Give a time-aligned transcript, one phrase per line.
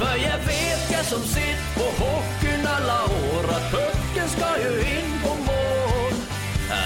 [0.00, 5.10] För jag vet jag som sitt på hockeyn alla år att pucken ska ju in
[5.22, 6.14] på mål.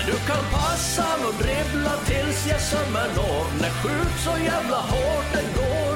[0.06, 3.45] Du kan passa och dribbla tills jag sömmen når.
[3.61, 5.93] När skjut så jävla hårt den går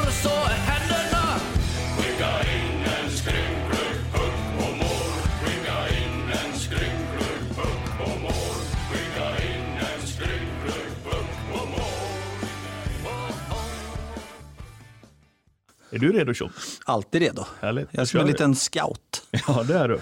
[15.91, 16.53] Är du redo Tjomme?
[16.85, 17.45] Alltid redo.
[17.61, 17.89] Härligt.
[17.91, 19.23] Jag är som en liten scout.
[19.47, 20.01] Ja, det är du.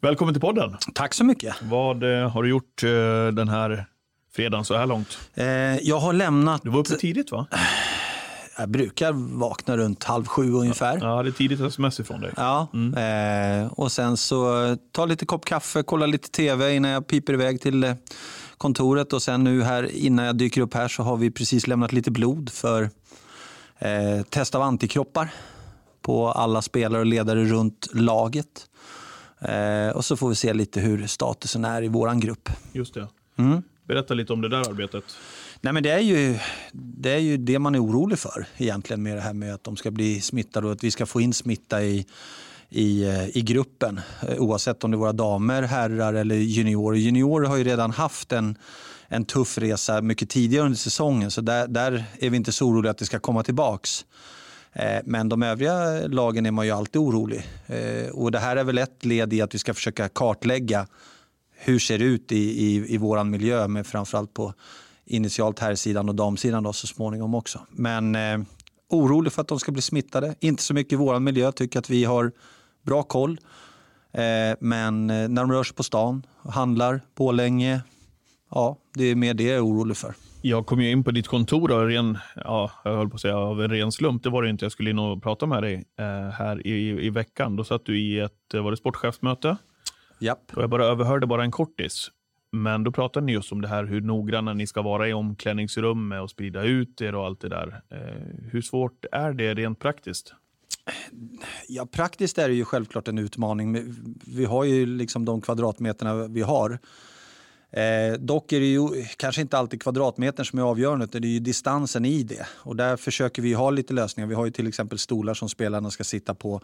[0.00, 0.76] Välkommen till podden.
[0.94, 1.54] Tack så mycket.
[1.62, 2.88] Vad eh, har du gjort eh,
[3.32, 3.86] den här
[4.32, 5.18] fredagen så här långt?
[5.34, 5.46] Eh,
[5.78, 6.62] jag har lämnat...
[6.62, 7.46] Du var uppe tidigt va?
[8.58, 10.98] Jag brukar vakna runt halv sju ungefär.
[11.02, 12.32] Ja, det är tidigt sms ifrån dig.
[12.36, 17.32] Ja, eh, och sen så ta lite kopp kaffe, kolla lite tv innan jag piper
[17.32, 17.94] iväg till
[18.58, 21.92] kontoret och sen nu här innan jag dyker upp här så har vi precis lämnat
[21.92, 22.90] lite blod för
[23.84, 25.28] eh, test av antikroppar
[26.02, 28.66] på alla spelare och ledare runt laget.
[29.40, 32.48] Eh, och så får vi se lite hur statusen är i våran grupp.
[32.72, 33.08] Just det.
[33.36, 33.62] Mm.
[33.84, 35.04] Berätta lite om det där arbetet.
[35.60, 36.38] Nej, men det, är ju,
[36.72, 39.76] det är ju det man är orolig för egentligen med det här med att de
[39.76, 42.06] ska bli smittade och att vi ska få in smitta i,
[42.68, 44.00] i, eh, i gruppen.
[44.28, 46.98] Eh, Oavsett om det är våra damer, herrar eller juniorer.
[46.98, 48.58] Juniorer har ju redan haft en,
[49.14, 52.90] en tuff resa mycket tidigare under säsongen så där, där är vi inte så oroliga
[52.90, 54.06] att det ska komma tillbaks.
[54.72, 57.48] Eh, men de övriga lagen är man ju alltid orolig.
[57.66, 60.86] Eh, och det här är väl ett led i att vi ska försöka kartlägga
[61.56, 64.54] hur ser det ut i, i, i vår miljö, med framförallt på
[65.04, 67.60] initialt herrsidan och damsidan då, så småningom också.
[67.70, 68.38] Men eh,
[68.88, 70.34] orolig för att de ska bli smittade.
[70.40, 72.32] Inte så mycket i vår miljö, tycker att vi har
[72.82, 73.38] bra koll.
[74.12, 77.80] Eh, men eh, när de rör sig på stan, handlar, Borlänge,
[78.54, 80.14] ja, det är mer det jag är orolig för.
[80.42, 83.38] Jag kom ju in på ditt kontor av ren, ja, jag höll på att säga
[83.38, 84.22] av en ren slump.
[84.22, 84.64] Det var det inte.
[84.64, 87.56] Jag skulle in och prata med dig eh, här i, i veckan.
[87.56, 89.56] Då satt du i ett, eh, var det sportchefsmöte?
[90.18, 90.52] Japp.
[90.56, 92.10] Och jag bara överhörde bara en kortis.
[92.52, 96.22] Men då pratade ni just om det här hur noggranna ni ska vara i omklädningsrummet
[96.22, 97.82] och sprida ut er och allt det där.
[97.90, 100.34] Eh, hur svårt är det rent praktiskt?
[101.68, 103.94] Ja, praktiskt är det ju självklart en utmaning.
[104.26, 106.78] Vi har ju liksom de kvadratmeterna vi har.
[107.76, 111.30] Eh, dock är det ju kanske inte alltid kvadratmetern som är avgörande, utan det är
[111.30, 112.46] ju distansen i det.
[112.52, 114.28] Och där försöker vi ha lite lösningar.
[114.28, 116.60] Vi har ju till exempel stolar som spelarna ska sitta på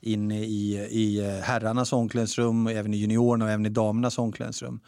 [0.00, 4.80] inne i, i herrarnas omklädningsrum, även i juniorerna och även i damernas omklädningsrum.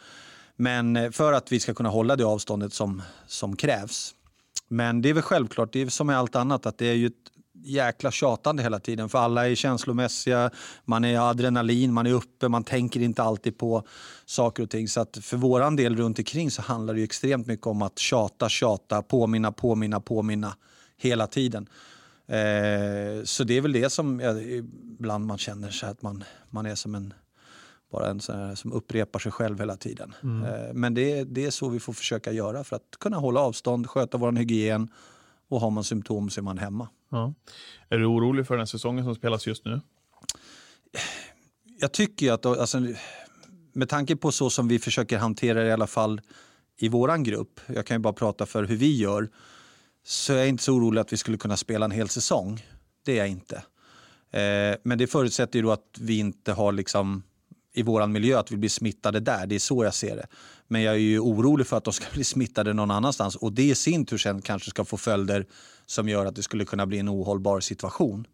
[0.57, 4.15] Men eh, för att vi ska kunna hålla det avståndet som, som krävs.
[4.69, 7.07] Men det är väl självklart, det är som med allt annat, att det är ju
[7.07, 7.31] ett
[7.65, 9.09] jäkla tjatande hela tiden.
[9.09, 10.51] För alla är känslomässiga,
[10.85, 13.83] man är adrenalin, man är uppe, man tänker inte alltid på
[14.25, 14.89] saker och ting.
[14.89, 17.99] Så att för våran del runt omkring så handlar det ju extremt mycket om att
[17.99, 20.57] tjata, tjata, påminna, påminna, påminna
[20.97, 21.69] hela tiden.
[22.27, 26.67] Eh, så det är väl det som jag, ibland man känner sig att man, man
[26.67, 27.15] är som en
[27.93, 30.15] bara en sån här som upprepar sig själv hela tiden.
[30.23, 33.87] Eh, Men det, det är så vi får försöka göra för att kunna hålla avstånd,
[33.91, 34.89] sköta vår hygien
[35.49, 36.89] och har man symptom så är man hemma.
[37.11, 37.35] Ja.
[37.89, 39.81] Är du orolig för den säsongen som spelas just nu?
[41.81, 42.87] Jag tycker att alltså,
[43.73, 46.21] med tanke på så som vi försöker hantera det i alla fall
[46.77, 49.29] i våran grupp, jag kan ju bara prata för hur vi gör,
[50.05, 52.67] så är jag inte så orolig att vi skulle kunna spela en hel säsong.
[53.05, 53.57] Det är jag inte.
[54.31, 57.23] Eh, men det förutsätter ju då att vi inte har liksom
[57.75, 59.47] i vår miljö att vi blir smittade där.
[59.47, 60.27] Det är så jag ser det.
[60.69, 63.63] Men jag är ju orolig för att de ska bli smittade någon annanstans och det
[63.63, 65.47] i sin tur sen kanske ska få följder
[65.87, 68.27] som gör att det skulle kunna bli en ohållbar situation.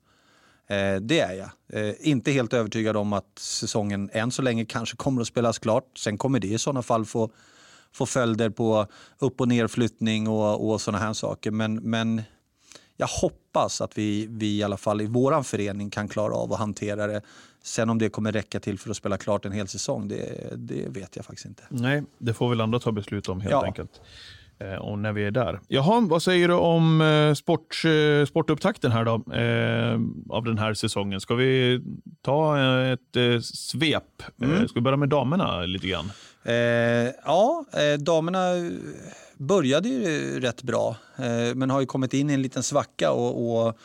[0.67, 1.51] Eh, det är jag.
[1.89, 5.99] Eh, inte helt övertygad om att säsongen än så länge kanske kommer att spelas klart.
[5.99, 7.31] Sen kommer det i sådana fall få,
[7.93, 8.87] få följder på
[9.19, 11.51] upp och nerflyttning och, och sådana här saker.
[11.51, 12.23] Men, men
[13.01, 16.59] jag hoppas att vi, vi i alla fall i våran förening kan klara av att
[16.59, 17.23] hantera det.
[17.63, 20.89] Sen om det kommer räcka till för att spela klart en hel säsong, det, det
[20.89, 21.63] vet jag faktiskt inte.
[21.69, 23.65] Nej, det får väl andra ta beslut om helt Ja.
[23.65, 24.01] enkelt.
[24.59, 25.61] Eh, och när vi är där.
[25.69, 30.01] Jaha, vad säger du om eh, sport, eh, sportupptakten här då, eh,
[30.37, 31.21] av den här säsongen?
[31.21, 31.81] Ska vi
[32.23, 34.23] ta eh, ett eh, svep?
[34.43, 36.13] Eh, ska vi börja med damerna lite grann?
[36.43, 36.55] Eh,
[37.25, 38.55] ja, eh, damerna
[39.35, 43.63] började ju rätt bra, eh, men har ju kommit in i en liten svacka och,
[43.67, 43.79] och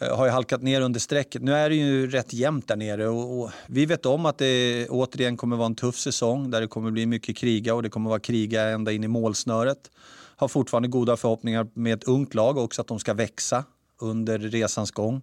[0.00, 1.42] eh, har ju halkat ner under strecket.
[1.42, 4.88] Nu är det ju rätt jämnt där nere och, och vi vet om att det
[4.88, 8.10] återigen kommer vara en tuff säsong där det kommer bli mycket kriga och det kommer
[8.10, 9.90] vara kriga ända in i målsnöret.
[10.36, 13.64] Har fortfarande goda förhoppningar med ett ungt lag också att de ska växa
[14.00, 15.22] under resans gång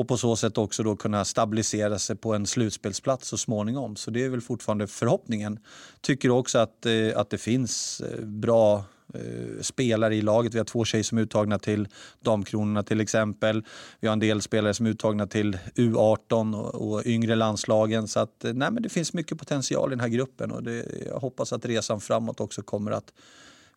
[0.00, 3.96] och på så sätt också då kunna stabilisera sig på en slutspelsplats så småningom.
[3.96, 5.58] Så det är väl fortfarande förhoppningen.
[6.00, 10.54] Tycker också att, eh, att det finns eh, bra eh, spelare i laget.
[10.54, 11.88] Vi har två tjejer som är uttagna till
[12.20, 13.64] Damkronorna till exempel.
[14.00, 18.08] Vi har en del spelare som är uttagna till U18 och, och yngre landslagen.
[18.08, 20.86] Så att, eh, nej, men det finns mycket potential i den här gruppen och det,
[21.06, 23.12] jag hoppas att resan framåt också kommer att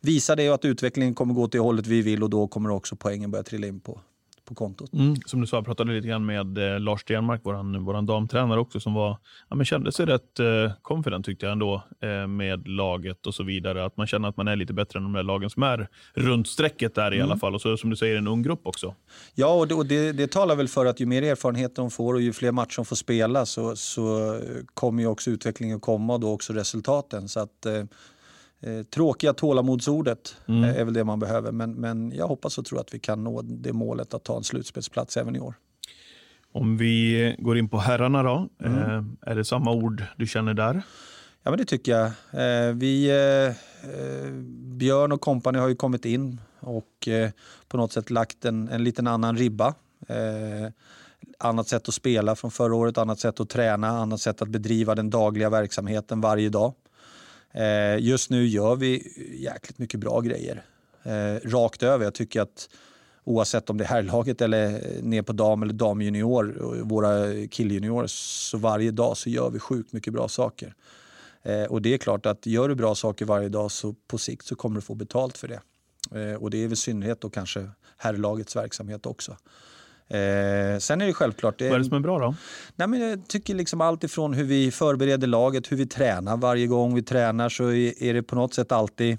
[0.02, 2.96] visa det och att utvecklingen kommer gå till hållet vi vill och då kommer också
[2.96, 4.02] poängen börja trilla in på
[4.45, 4.94] på kontot.
[4.94, 8.60] Mm, som du sa, jag pratade lite grann med eh, Lars Stenmark, vår våran damtränare
[8.60, 9.18] också, som var,
[9.50, 13.44] ja, men kände sig rätt eh, confident tyckte jag ändå eh, med laget och så
[13.44, 13.86] vidare.
[13.86, 16.48] Att man känner att man är lite bättre än de där lagen som är runt
[16.48, 17.30] strecket där i mm.
[17.30, 17.56] alla fall.
[17.56, 18.95] Och så som du säger, en ung grupp också.
[19.36, 22.13] Ja, och det, och det, det talar väl för att ju mer erfarenhet de får
[22.13, 24.39] och ju fler matcher de får spela så, så
[24.74, 27.30] kommer ju också utvecklingen komma och då också resultaten.
[27.30, 27.84] Så att, eh,
[28.63, 30.63] Eh, tråkiga tålamodsordet mm.
[30.63, 31.51] är väl det man behöver.
[31.51, 34.44] Men, men jag hoppas och tror att vi kan nå det målet att ta en
[34.44, 35.56] slutspelsplats även i år.
[36.51, 38.50] Om vi går in på herrarna då.
[38.63, 38.80] Mm.
[38.80, 40.81] Eh, är det samma ord du känner där?
[41.44, 42.06] Ja, men det tycker jag.
[42.31, 44.31] Eh, vi, eh, eh
[44.77, 47.30] Björn och kompani har ju kommit in och eh,
[47.68, 49.68] på något sätt lagt en, en liten annan ribba.
[50.07, 50.71] Eh,
[51.39, 54.95] annat sätt att spela från förra året, annat sätt att träna, annat sätt att bedriva
[54.95, 56.74] den dagliga verksamheten varje dag.
[57.53, 60.63] Eh, just nu gör vi jäkligt mycket bra grejer.
[61.03, 62.03] Eh, rakt över.
[62.05, 62.69] Jag tycker att
[63.23, 68.07] oavsett om det är herrlaget eller eh, ner på dam eller damjunior, eh, våra killjuniorer,
[68.07, 70.75] så varje dag så gör vi sjukt mycket bra saker.
[71.44, 74.45] Eh, och det är klart att gör du bra saker varje dag så på sikt
[74.45, 75.61] så kommer du få betalt för det.
[76.19, 79.38] Eh, och det är väl synnerhet då kanske herrlagets verksamhet också.
[80.13, 81.60] Eh, sen är det självklart...
[81.60, 82.36] Det, Vad är det som är bra då?
[82.75, 86.38] Nej, men jag tycker liksom allt ifrån hur vi förbereder laget, hur vi tränar.
[86.38, 89.18] Varje gång vi tränar så är det på något sätt alltid...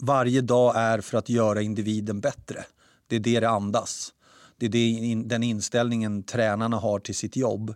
[0.00, 2.64] Varje dag är för att göra individen bättre.
[3.06, 4.12] Det är det det andas.
[4.56, 7.74] Det är det, den inställningen tränarna har till sitt jobb.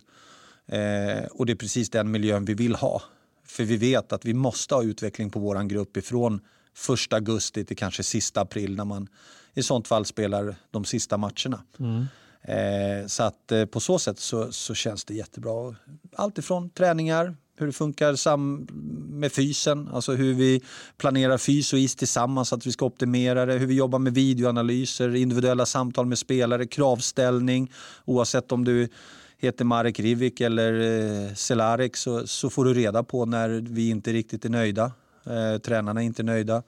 [0.67, 3.01] Eh, och det är precis den miljön vi vill ha.
[3.45, 6.41] För vi vet att vi måste ha utveckling på vår grupp ifrån
[6.75, 9.07] första augusti till kanske sista april när man
[9.53, 11.63] i sånt fall spelar de sista matcherna.
[11.79, 12.05] Mm.
[12.41, 15.75] Eh, så att eh, på så sätt så, så känns det jättebra.
[16.15, 18.67] Allt ifrån träningar, hur det funkar sam
[19.09, 20.61] med fysen, alltså hur vi
[20.97, 24.13] planerar fys och is tillsammans så att vi ska optimera det, hur vi jobbar med
[24.13, 27.71] videoanalyser, individuella samtal med spelare, kravställning,
[28.05, 28.87] oavsett om du
[29.37, 34.13] heter Marek Rivik eller eh, Celarek så, så får du reda på när vi inte
[34.13, 34.91] riktigt är nöjda.
[35.25, 36.63] Eh, tränarna är inte nöjda.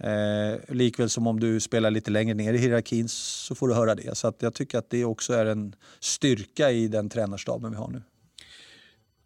[0.00, 3.94] Eh, likväl som om du spelar lite längre ner i hierarkin så får du höra
[3.94, 4.16] det.
[4.16, 7.88] Så att jag tycker att det också är en styrka i den tränarstaben vi har
[7.88, 8.02] nu.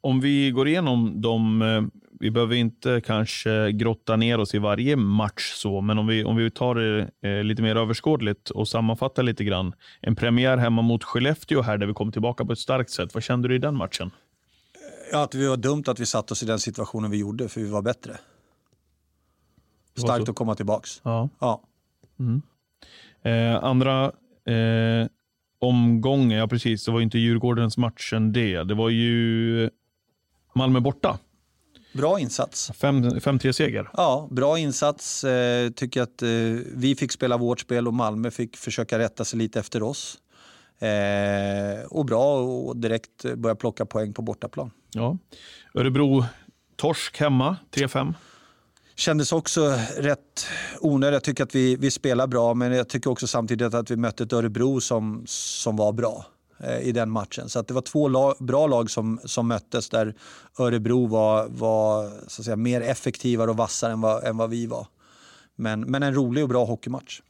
[0.01, 1.83] Om vi går igenom de, eh,
[2.21, 6.37] vi behöver inte kanske grotta ner oss i varje match så, men om vi, om
[6.37, 9.75] vi tar det eh, lite mer överskådligt och sammanfattar lite grann.
[10.01, 13.15] En premiär hemma mot Skellefteå här där vi kom tillbaka på ett starkt sätt.
[13.15, 14.11] Vad kände du i den matchen?
[15.13, 17.61] Ja, att det var dumt att vi satte oss i den situationen vi gjorde, för
[17.61, 18.19] vi var bättre.
[19.99, 21.00] Starkt att komma tillbaks.
[21.05, 21.29] Ja.
[21.39, 21.62] ja.
[22.19, 22.43] Mm.
[23.23, 24.05] Eh, andra
[24.44, 25.09] eh,
[25.59, 28.62] omgången, ja precis, det var inte Djurgårdens matchen det.
[28.62, 29.71] Det var ju
[30.55, 31.19] Malmö borta.
[31.93, 32.71] Bra insats.
[32.73, 33.91] 5-3-seger.
[33.93, 35.25] Ja, bra insats.
[35.25, 36.29] Eh, tycker att eh,
[36.75, 40.19] vi fick spela vårt spel och Malmö fick försöka rätta sig lite efter oss.
[40.79, 44.71] Eh, och bra och direkt börja plocka poäng på bortaplan.
[44.93, 45.19] Ja.
[45.75, 46.25] Örebro
[46.77, 48.15] torsk hemma, 3-5.
[48.97, 50.47] Kändes också rätt
[50.81, 51.12] onödigt.
[51.12, 54.25] Jag tycker att vi, vi spelar bra, men jag tycker också samtidigt att vi mötte
[54.25, 56.27] ett Örebro som, som var bra
[56.61, 57.49] eh, i den matchen.
[57.49, 60.14] Så att det var två lag, bra lag som, som möttes där
[60.59, 64.66] Örebro var, var så att säga, mer effektivare och vassare än vad, än vad vi
[64.66, 64.87] var.
[65.57, 67.21] Men, men en rolig och bra hockeymatch.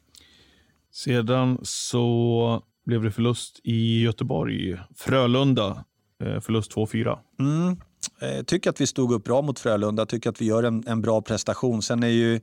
[0.93, 4.79] Sedan så blev det förlust i Göteborg.
[4.97, 5.85] Frölunda,
[6.25, 7.19] eh, förlust 2-4.
[7.39, 7.77] Mm.
[8.23, 11.03] Eh, tycker att vi stod upp bra mot Frölunda, tycker att vi gör en, en
[11.03, 11.83] bra prestation.
[11.83, 12.41] Sen är ju,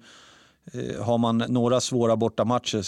[0.74, 2.83] eh, har man några svåra bortamatcher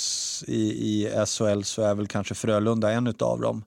[0.48, 3.64] i, i SHL så är väl kanske Frölunda en av dem.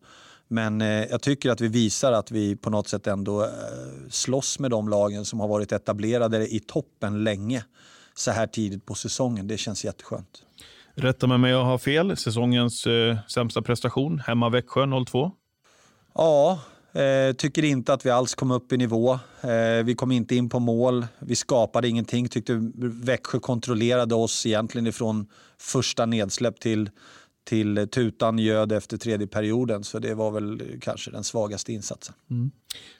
[0.49, 3.49] Men eh, jag tycker att vi visar att vi på något sätt ändå eh,
[4.11, 7.64] slåss med de lagen som har varit etablerade i toppen länge
[8.14, 9.47] så här tidigt på säsongen.
[9.47, 10.43] Det känns jätteskönt.
[10.95, 12.16] Rätta mig om jag har fel.
[12.16, 15.31] Säsongens eh, sämsta prestation, hemma Växjö 0-2.
[16.14, 16.61] Ja,
[16.95, 19.13] Eh, tycker inte att vi alls kom upp i nivå.
[19.41, 21.07] Eh, vi kom inte in på mål.
[21.19, 22.29] Vi skapade ingenting.
[22.29, 25.27] Tyckte Växjö kontrollerade oss egentligen ifrån
[25.59, 26.91] första nedsläpp till,
[27.49, 29.85] till tutan göd efter tredje perioden.
[29.85, 32.15] Så det var väl kanske den svagaste insatsen.
[32.31, 32.51] Mm.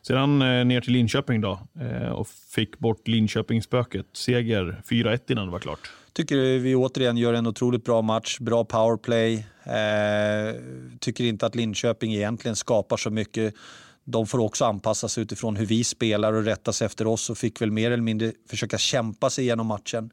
[0.03, 4.07] Sedan eh, ner till Linköping då eh, och fick bort Linköpingsspöket.
[4.13, 5.91] Seger 4-1 innan det var klart.
[6.13, 8.39] Tycker vi återigen gör en otroligt bra match.
[8.39, 9.47] Bra powerplay.
[9.65, 10.55] Eh,
[11.01, 13.55] tycker inte att Linköping egentligen skapar så mycket
[14.05, 17.39] de får också anpassa sig utifrån hur vi spelar och rätta sig efter oss och
[17.39, 20.11] fick väl mer eller mindre försöka kämpa sig igenom matchen.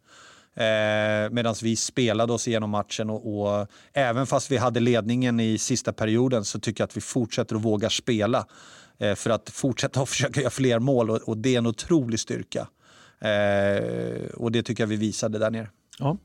[0.55, 5.57] Eh, Medan vi spelade oss igenom matchen och, och, även fast vi hade ledningen i
[5.57, 8.45] sista perioden så tycker jag att vi fortsätter att våga spela.
[8.99, 12.19] Eh, för att fortsätta att försöka göra fler mål och, och det är en otrolig
[12.19, 12.67] styrka.
[13.21, 15.69] Eh, och det tycker jag vi visade där nere.
[15.99, 16.17] Ja.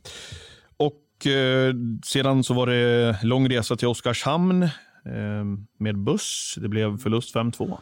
[0.76, 4.68] Och eh, sedan så var det lång resa till Oskarshamn
[5.78, 6.58] med buss.
[6.60, 7.78] Det blev förlust 5-2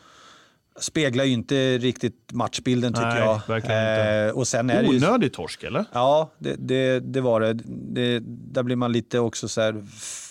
[0.80, 3.40] speglar ju inte riktigt matchbilden tycker Nej, jag.
[3.48, 4.30] Verkligen inte.
[4.30, 5.30] Eh, och sen är Onödig det ju...
[5.30, 5.84] torsk eller?
[5.92, 7.52] Ja, det, det, det var det.
[7.94, 8.20] det.
[8.26, 9.84] Där blir man lite också så här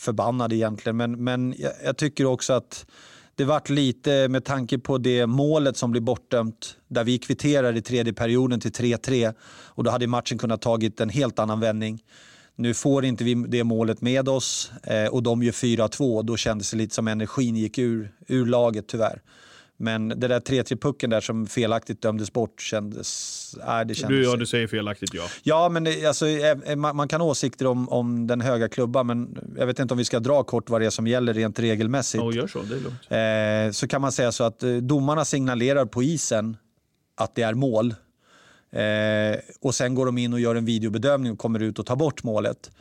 [0.06, 0.98] förbannad egentligen.
[0.98, 2.86] Men, men jag, jag, tycker också att
[3.36, 7.82] det vart lite med tanke på det målet som blir bortdömt där vi kvitterar i
[7.82, 9.34] tredje perioden till 3-3
[9.68, 12.04] och då hade matchen kunnat tagit en helt annan vändning.
[12.56, 16.72] Nu får inte vi det målet med oss eh, och de gör 4-2 då kändes
[16.72, 19.22] det lite som energin gick ur, ur laget tyvärr.
[19.78, 23.56] Men det där 3-3-pucken där som felaktigt dömdes bort kändes...
[23.68, 25.24] Äh, det kändes du, ja, du säger felaktigt ja.
[25.44, 26.26] Ja, men alltså,
[26.76, 30.06] man kan ha åsikter om, om den höga klubban men jag vet inte om vi
[30.06, 32.24] ska dra kort vad det är som gäller rent regelmässigt.
[32.24, 32.62] Ja, gör så.
[32.62, 33.70] Det är lugnt.
[33.70, 36.58] Eh, så kan man säga så att eh, domarna signalerar på isen
[37.16, 37.96] att det är mål.
[38.74, 41.96] Eh, och sen går de in och gör en videobedömning och kommer ut och tar
[41.96, 42.72] bort målet.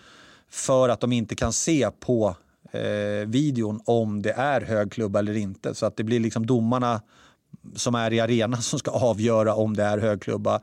[0.50, 2.36] För att de inte kan se på
[2.72, 5.74] eh, videon om det är hög klubba eller inte.
[5.74, 7.00] Så att det blir liksom domarna
[7.76, 10.60] som är i arenan som ska avgöra om det är hög klubba.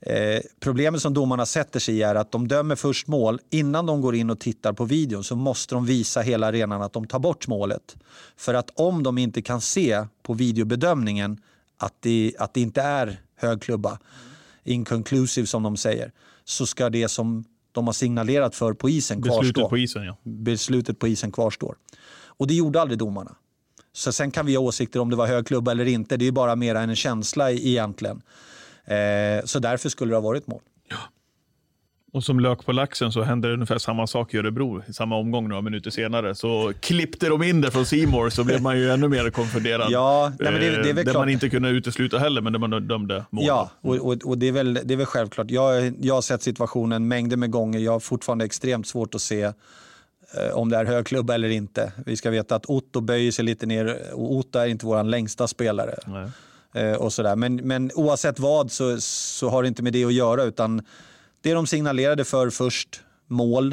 [0.00, 3.40] Eh, problemet som domarna sätter sig i är att de dömer först mål.
[3.50, 6.92] Innan de går in och tittar på videon så måste de visa hela arenan att
[6.92, 7.96] de tar bort målet.
[8.36, 11.40] För att om de inte kan se på videobedömningen
[11.76, 13.98] att det, att det inte är hög klubba,
[14.64, 16.12] inconclusive som de säger,
[16.44, 19.42] så ska det som de har signalerat för på isen kvarstår.
[19.42, 20.16] Beslutet på isen, ja.
[20.22, 21.76] Beslutet på isen kvarstår.
[22.24, 23.36] Och det gjorde aldrig domarna.
[23.92, 26.16] Så sen kan vi ha åsikter om det var hög klubba eller inte.
[26.16, 28.22] Det är bara mer en känsla egentligen.
[28.84, 30.60] Eh, så därför skulle det ha varit mål.
[32.14, 35.48] Och som lök på laxen så hände ungefär samma sak i Örebro i samma omgång
[35.48, 36.34] några minuter senare.
[36.34, 39.90] Så klippte de in det från Simor så blev man ju ännu mer konfunderad.
[39.90, 41.16] Ja, nej, men det, det är väl klart.
[41.16, 43.44] man inte kunde utesluta heller, men där man dömde mål.
[43.46, 45.50] Ja, och, och, och, det, är väl, det är väl självklart.
[45.50, 47.78] Jag, jag har sett situationen mängder med gånger.
[47.78, 49.52] Jag har fortfarande extremt svårt att se eh,
[50.54, 51.92] om det är hög klubb eller inte.
[52.06, 55.48] Vi ska veta att Otto böjer sig lite ner och Otto är inte vår längsta
[55.48, 55.94] spelare.
[56.74, 57.36] Eh, och sådär.
[57.36, 60.82] Men, men oavsett vad så, så har det inte med det att göra utan
[61.42, 63.72] det de signalerade för först, mål,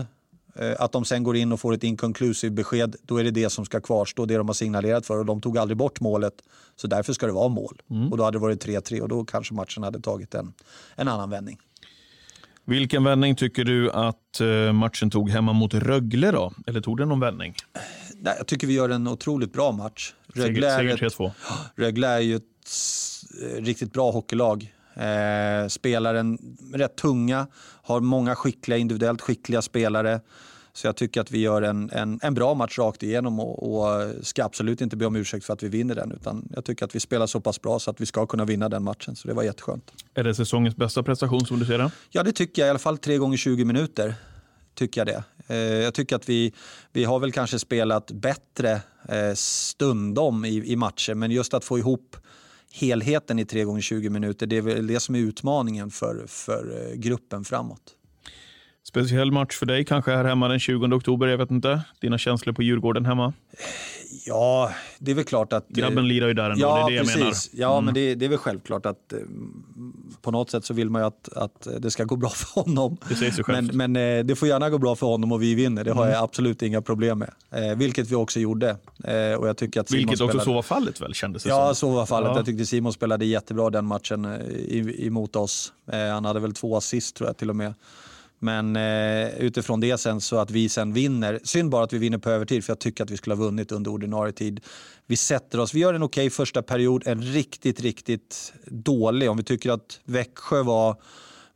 [0.56, 3.50] eh, att de sen går in och får ett inconclusive besked, då är det det
[3.50, 5.18] som ska kvarstå, det de har signalerat för.
[5.18, 6.34] Och de tog aldrig bort målet,
[6.76, 7.82] så därför ska det vara mål.
[7.90, 8.12] Mm.
[8.12, 10.54] Och då hade det varit 3-3 och då kanske matchen hade tagit en,
[10.96, 11.58] en annan vändning.
[12.66, 16.54] Vilken vändning tycker du att eh, matchen tog hemma mot Rögle då?
[16.68, 17.56] Eller tog den någon vändning?
[18.24, 20.14] Jag tycker vi gör en otroligt bra match.
[20.34, 21.14] Rögle är, ett,
[21.76, 22.44] Rögle är ju ett
[23.58, 24.74] riktigt bra hockeylag.
[25.00, 26.38] Eh, spelaren
[26.74, 27.48] rätt tunga,
[27.84, 30.22] har många skickliga, individuellt skickliga spelare.
[30.74, 34.12] Så jag tycker att vi gör en, en, en bra match rakt igenom och, och,
[34.22, 36.12] ska absolut inte be om ursäkt för att vi vinner den.
[36.12, 38.70] Utan jag tycker att vi spelar så pass bra så att vi ska kunna vinna
[38.70, 39.15] den matchen.
[39.15, 39.91] Så det var jätteskönt.
[40.13, 41.91] Är det säsongens bästa prestation som du ser det?
[42.10, 42.68] Ja, det tycker jag.
[42.68, 44.15] I alla fall tre gånger 20 minuter.
[44.75, 45.24] Tycker jag det.
[45.53, 46.53] Eh, jag tycker att vi,
[46.91, 48.72] vi har väl kanske spelat bättre
[49.10, 52.18] eh, stundom i, i matcher, men just att få ihop
[52.74, 54.48] helheten i 3 gånger 20 minuter.
[54.48, 57.96] Det är väl det som är utmaningen för, för eh, gruppen framåt.
[58.84, 61.28] Speciell match för dig kanske här hemma den 20 oktober.
[61.28, 61.82] Jag vet inte.
[62.02, 63.34] Dina känslor på Djurgården hemma?
[64.26, 65.68] Ja, det är väl klart att...
[65.68, 67.50] Grabben lirar ju där ändå, ja, det är det precis.
[67.54, 67.72] jag menar.
[67.72, 67.86] Ja, mm.
[67.86, 69.20] men det, det, är väl självklart att eh,
[70.22, 72.98] på något sätt så vill man ju att, att det ska gå bra för honom.
[73.10, 73.74] Det säger sig självt.
[73.74, 75.84] Men, men eh, det får gärna gå bra för honom och vi vinner.
[75.84, 76.14] Det har mm.
[76.14, 77.32] jag absolut inga problem med.
[77.52, 78.78] Eh, vilket vi också gjorde.
[79.38, 81.76] Och jag tycker att vilket också så var fallet väl, kändes det Ja, som.
[81.76, 82.30] så var fallet.
[82.30, 82.36] Ja.
[82.36, 84.26] Jag tyckte Simon spelade jättebra den matchen
[85.00, 85.74] emot oss.
[85.92, 87.74] Han hade väl två assist tror jag till och med.
[88.39, 91.39] Men eh, utifrån det sen så att vi sen vinner.
[91.43, 93.72] Synd bara att vi vinner på övertid för jag tycker att vi skulle ha vunnit
[93.72, 94.60] under ordinarie tid.
[95.08, 99.29] Vi sätter oss, vi gör en okej okay första period, en riktigt, riktigt dålig.
[99.29, 100.96] Om vi tycker att Växjö var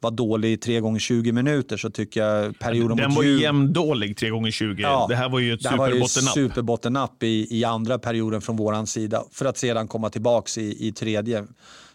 [0.04, 4.18] var dålig i 3 gånger 20 minuter så tycker jag perioden Den mot var jämndålig
[4.18, 6.34] 3 gånger 20 ja, Det här var ju ett superbottennapp.
[6.34, 10.92] superbottennapp i, i andra perioden från våran sida för att sedan komma tillbaka i, i
[10.92, 11.46] tredje.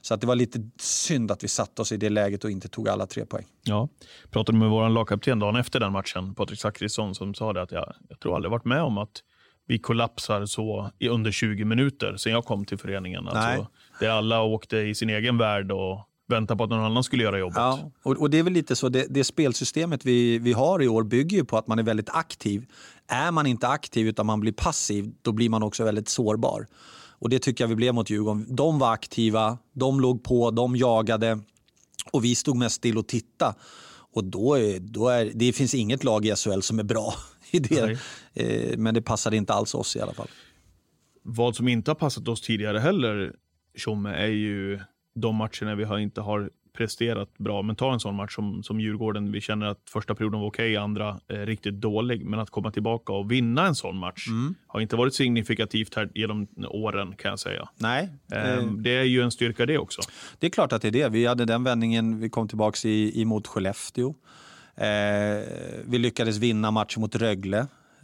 [0.09, 2.69] Så att det var lite synd att vi satte oss i det läget och inte
[2.69, 3.45] tog alla tre poäng.
[3.63, 3.89] Ja,
[4.31, 7.95] pratade med vår lagkapten dagen efter den matchen, Patrik Zackrisson, som sa det att jag,
[8.09, 9.23] jag tror aldrig varit med om att
[9.67, 13.29] vi kollapsar så i under 20 minuter sen jag kom till föreningen.
[13.29, 13.67] Alltså,
[14.01, 17.39] där alla åkte i sin egen värld och vänta på att någon annan skulle göra
[17.39, 17.57] jobbet.
[17.57, 20.89] Ja, och, och det är väl lite så, det, det, spelsystemet vi, vi har i
[20.89, 22.67] år bygger ju på att man är väldigt aktiv.
[23.09, 26.67] Är man inte aktiv utan man blir passiv, då blir man också väldigt sårbar.
[27.19, 28.47] Och det tycker jag vi blev mot Djurgården.
[28.49, 31.41] De var aktiva, de låg på, de jagade
[32.13, 33.55] och vi stod mest still och tittade.
[34.13, 37.15] Och då, är, då är, det finns inget lag i SHL som är bra
[37.51, 37.99] i det.
[38.35, 40.29] Eh, men det passade inte alls oss i alla fall.
[41.23, 43.35] Vad som inte har passat oss tidigare heller,
[43.77, 44.81] Tjomme, är ju
[45.15, 47.63] de matcherna vi har, inte har presterat bra.
[47.63, 49.33] Men ta en sån match som, som Djurgården.
[49.33, 52.25] Vi känner att första perioden var okej, andra eh, riktigt dålig.
[52.25, 54.55] Men att komma tillbaka och vinna en sån match mm.
[54.67, 57.69] har inte varit signifikativt här genom åren kan jag säga.
[57.77, 58.09] Nej.
[58.33, 60.03] Eh, det är ju en styrka det också.
[60.39, 61.09] Det är klart att det är det.
[61.09, 64.15] Vi hade den vändningen, vi kom tillbaka i, emot Skellefteå.
[64.77, 64.87] Eh,
[65.85, 67.59] vi lyckades vinna matchen mot Rögle.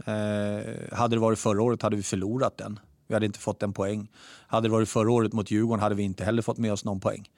[0.06, 2.78] Eh, hade det varit förra året hade vi förlorat den.
[3.08, 4.08] Vi hade inte fått en poäng.
[4.46, 7.00] Hade det varit förra året mot Djurgården hade vi inte heller fått med oss någon
[7.00, 7.28] poäng.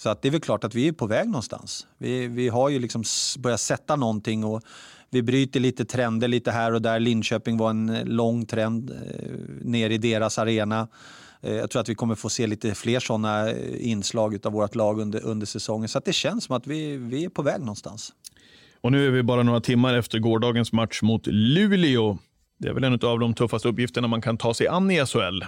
[0.00, 1.86] Så att det är väl klart att vi är på väg någonstans.
[1.98, 3.04] Vi, vi har ju liksom
[3.38, 4.62] börjat sätta någonting och
[5.10, 7.00] vi bryter lite trender lite här och där.
[7.00, 8.96] Linköping var en eh, lång trend eh,
[9.60, 10.88] ner i deras arena.
[11.40, 14.74] Eh, jag tror att vi kommer få se lite fler sådana eh, inslag av vårt
[14.74, 15.88] lag under, under säsongen.
[15.88, 18.12] Så att det känns som att vi, vi är på väg någonstans.
[18.80, 22.18] Och nu är vi bara några timmar efter gårdagens match mot Luleå.
[22.60, 25.42] Det är väl en av de tuffaste uppgifterna man kan ta sig an i SHL.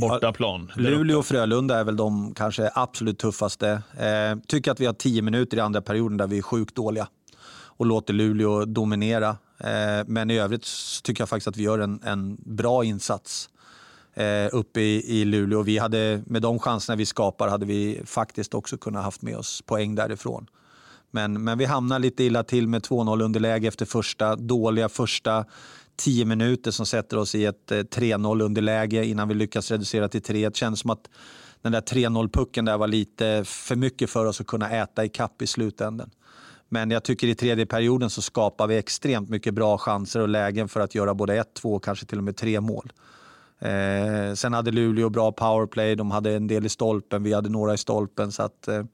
[0.00, 0.72] Bortaplan.
[0.76, 3.82] Ja, Luleå och Frölunda är väl de kanske absolut tuffaste.
[3.98, 7.08] Eh, tycker att vi har tio minuter i andra perioden där vi är sjukt dåliga
[7.52, 9.28] och låter Luleå dominera.
[9.58, 10.66] Eh, men i övrigt
[11.02, 13.48] tycker jag faktiskt att vi gör en, en bra insats
[14.14, 15.62] eh, uppe i, i Luleå.
[15.62, 19.62] Vi hade, med de chanserna vi skapar hade vi faktiskt också kunnat haft med oss
[19.62, 20.46] poäng därifrån.
[21.10, 25.44] Men, men vi hamnar lite illa till med 2-0 underläge efter första, dåliga första
[25.96, 30.22] tio minuter som sätter oss i ett eh, 3-0 underläge innan vi lyckas reducera till
[30.22, 31.08] 3 Det känns som att
[31.62, 35.42] den där 3-0-pucken där var lite för mycket för oss att kunna äta i kapp
[35.42, 36.10] i slutändan.
[36.68, 40.68] Men jag tycker i tredje perioden så skapar vi extremt mycket bra chanser och lägen
[40.68, 42.92] för att göra både ett, två och kanske till och med tre mål.
[43.58, 47.74] Eh, sen hade Luleå bra powerplay, de hade en del i stolpen, vi hade några
[47.74, 48.32] i stolpen.
[48.32, 48.84] Så att, eh,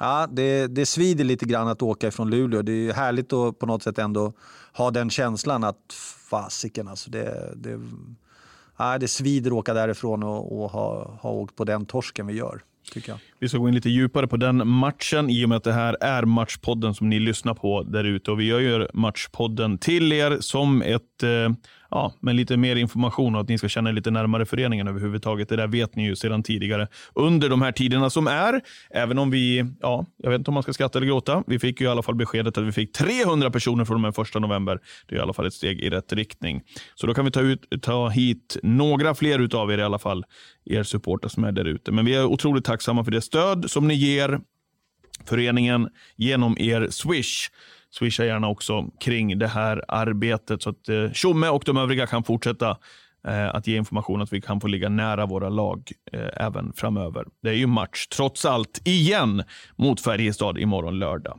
[0.00, 2.62] ja, det, det svider lite grann att åka ifrån Luleå.
[2.62, 4.32] Det är härligt att på något sätt ändå
[4.72, 5.92] ha den känslan att
[6.30, 7.10] fasiken alltså.
[7.10, 7.80] Det, det,
[8.78, 12.34] ja, det svider att åka därifrån och, och ha, ha åkt på den torsken vi
[12.34, 12.62] gör.
[13.38, 15.96] Vi ska gå in lite djupare på den matchen i och med att det här
[16.00, 18.34] är Matchpodden som ni lyssnar på där ute.
[18.34, 21.52] vi gör Matchpodden till er som ett eh,
[21.90, 25.48] ja, men lite mer information och att ni ska känna er lite närmare föreningen överhuvudtaget.
[25.48, 28.60] Det där vet ni ju sedan tidigare under de här tiderna som är.
[28.90, 31.44] Även om vi, ja, jag vet inte om man ska skratta eller gråta.
[31.46, 34.38] Vi fick ju i alla fall beskedet att vi fick 300 personer från den första
[34.38, 34.78] november.
[35.08, 36.62] Det är i alla fall ett steg i rätt riktning.
[36.94, 40.24] Så då kan vi ta, ut, ta hit några fler utav er i alla fall,
[40.64, 41.92] er supportrar som är där ute.
[41.92, 44.40] Men vi är otroligt tacksamma för det stöd som ni ger
[45.26, 47.50] föreningen genom er Swish
[47.90, 52.24] swisha gärna också kring det här arbetet så att eh, Tjomme och de övriga kan
[52.24, 52.76] fortsätta
[53.28, 57.24] eh, att ge information att vi kan få ligga nära våra lag eh, även framöver.
[57.42, 59.42] Det är ju match, trots allt, igen
[59.76, 61.38] mot Färjestad imorgon lördag.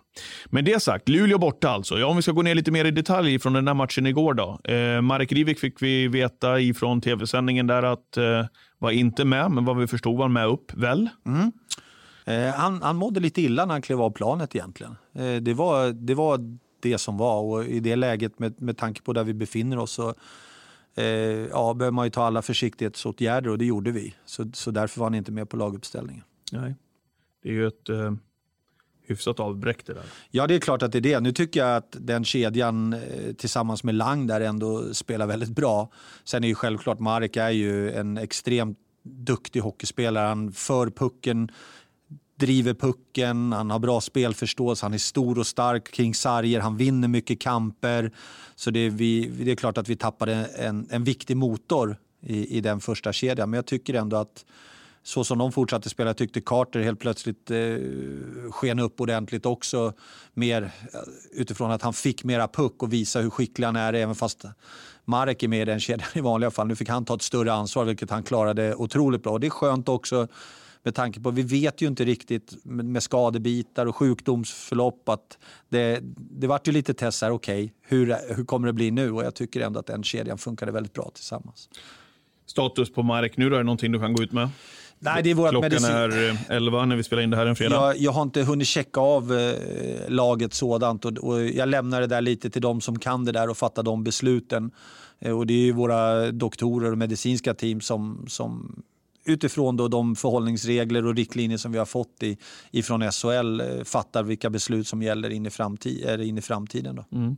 [0.49, 1.99] Med det sagt, Luleå borta alltså.
[1.99, 4.33] Ja, om vi ska gå ner lite mer i detalj från den där matchen igår
[4.33, 4.59] då.
[4.73, 8.45] Eh, Marek Rivik fick vi veta ifrån tv-sändningen där att eh,
[8.77, 11.09] var inte med, men vad vi förstod var med upp, väl?
[11.25, 11.51] Mm.
[12.25, 14.95] Eh, han, han mådde lite illa när han klev av planet egentligen.
[15.13, 19.01] Eh, det, var, det var det som var och i det läget med, med tanke
[19.01, 20.13] på där vi befinner oss så
[20.95, 21.05] eh,
[21.51, 24.15] ja, behöver man ju ta alla försiktighetsåtgärder och det gjorde vi.
[24.25, 26.23] Så, så därför var han inte med på laguppställningen.
[26.51, 26.75] Nej.
[27.43, 28.13] Det är ju ett eh,
[29.07, 30.03] hyfsat avbräck det där.
[30.31, 31.19] Ja, det är klart att det är det.
[31.19, 35.91] Nu tycker jag att den kedjan eh, tillsammans med Lang där ändå spelar väldigt bra.
[36.23, 40.27] Sen är ju självklart Marek är ju en extremt duktig hockeyspelare.
[40.27, 41.51] Han för pucken
[42.41, 47.07] driver pucken, han har bra spelförståelse, han är stor och stark kring sarger, han vinner
[47.07, 48.11] mycket kamper.
[48.55, 52.57] Så det är, vi, det är klart att vi tappade en, en viktig motor i,
[52.57, 53.49] i den första kedjan.
[53.49, 54.45] Men jag tycker ändå att
[55.03, 57.57] så som de fortsatte spela, jag tyckte Carter helt plötsligt eh,
[58.51, 59.93] sken upp ordentligt också.
[60.33, 60.99] Mer eh,
[61.31, 64.45] utifrån att han fick mera puck och visa hur skicklig han är även fast
[65.05, 66.67] Marek är med i den kedjan i vanliga fall.
[66.67, 69.31] Nu fick han ta ett större ansvar vilket han klarade otroligt bra.
[69.31, 70.27] Och det är skönt också
[70.83, 75.37] med tanke på, vi vet ju inte riktigt med, skadebitar och sjukdomsförlopp att
[75.69, 79.11] det, det vart ju lite test här, okej, okay, hur, hur kommer det bli nu?
[79.11, 81.69] Och jag tycker ändå att den kedjan funkade väldigt bra tillsammans.
[82.45, 84.49] Status på Marek nu då, är det någonting du kan gå ut med?
[85.03, 85.89] Nej, det är Klockan medicin...
[85.91, 87.75] är 11 eh, när vi spelar in det här en fredag.
[87.75, 92.07] Jag, jag har inte hunnit checka av eh, laget sådant och, och, jag lämnar det
[92.07, 94.71] där lite till de som kan det där och fattar de besluten.
[95.19, 98.81] Eh, och det är våra doktorer och medicinska team som, som
[99.25, 102.37] utifrån då de förhållningsregler och riktlinjer som vi har fått i,
[102.71, 106.95] ifrån SHL eh, fattar vilka beslut som gäller in i, framtid, in i framtiden.
[106.95, 107.17] Då.
[107.17, 107.35] Mm.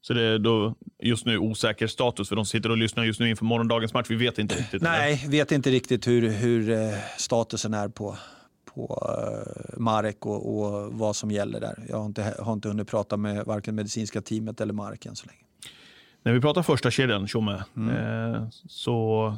[0.00, 3.30] Så det är då just nu osäker status för de sitter och lyssnar just nu
[3.30, 4.06] inför morgondagens match.
[4.10, 4.82] Vi vet inte riktigt.
[4.82, 5.30] Nej, eller?
[5.30, 8.16] vet inte riktigt hur, hur eh, statusen är på,
[8.74, 11.84] på uh, Marek och, och, vad som gäller där.
[11.88, 15.26] Jag har inte, har inte hunnit prata med varken medicinska teamet eller Marek än så
[15.26, 15.40] länge.
[16.22, 18.34] När vi pratar första kedjan, Tjomme, mm.
[18.34, 19.36] eh, så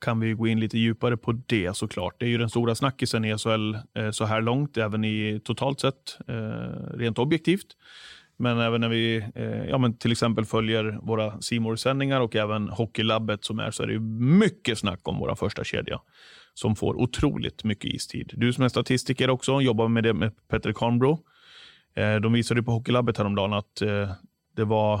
[0.00, 2.14] kan vi gå in lite djupare på det såklart.
[2.18, 5.80] Det är ju den stora snackisen i SHL eh, så här långt, även i totalt
[5.80, 7.66] sett, eh, rent objektivt.
[8.36, 12.68] Men även när vi eh, ja, men till exempel följer våra simor sändningar och även
[12.68, 13.98] Hockeylabbet som är så är det
[14.38, 16.00] mycket snack om vår första kedja
[16.54, 18.32] som får otroligt mycket istid.
[18.36, 21.18] Du som är statistiker också, jobbar med det med Petter Karnbro.
[21.94, 24.10] Eh, de visade på Hockeylabbet häromdagen att eh,
[24.56, 25.00] det var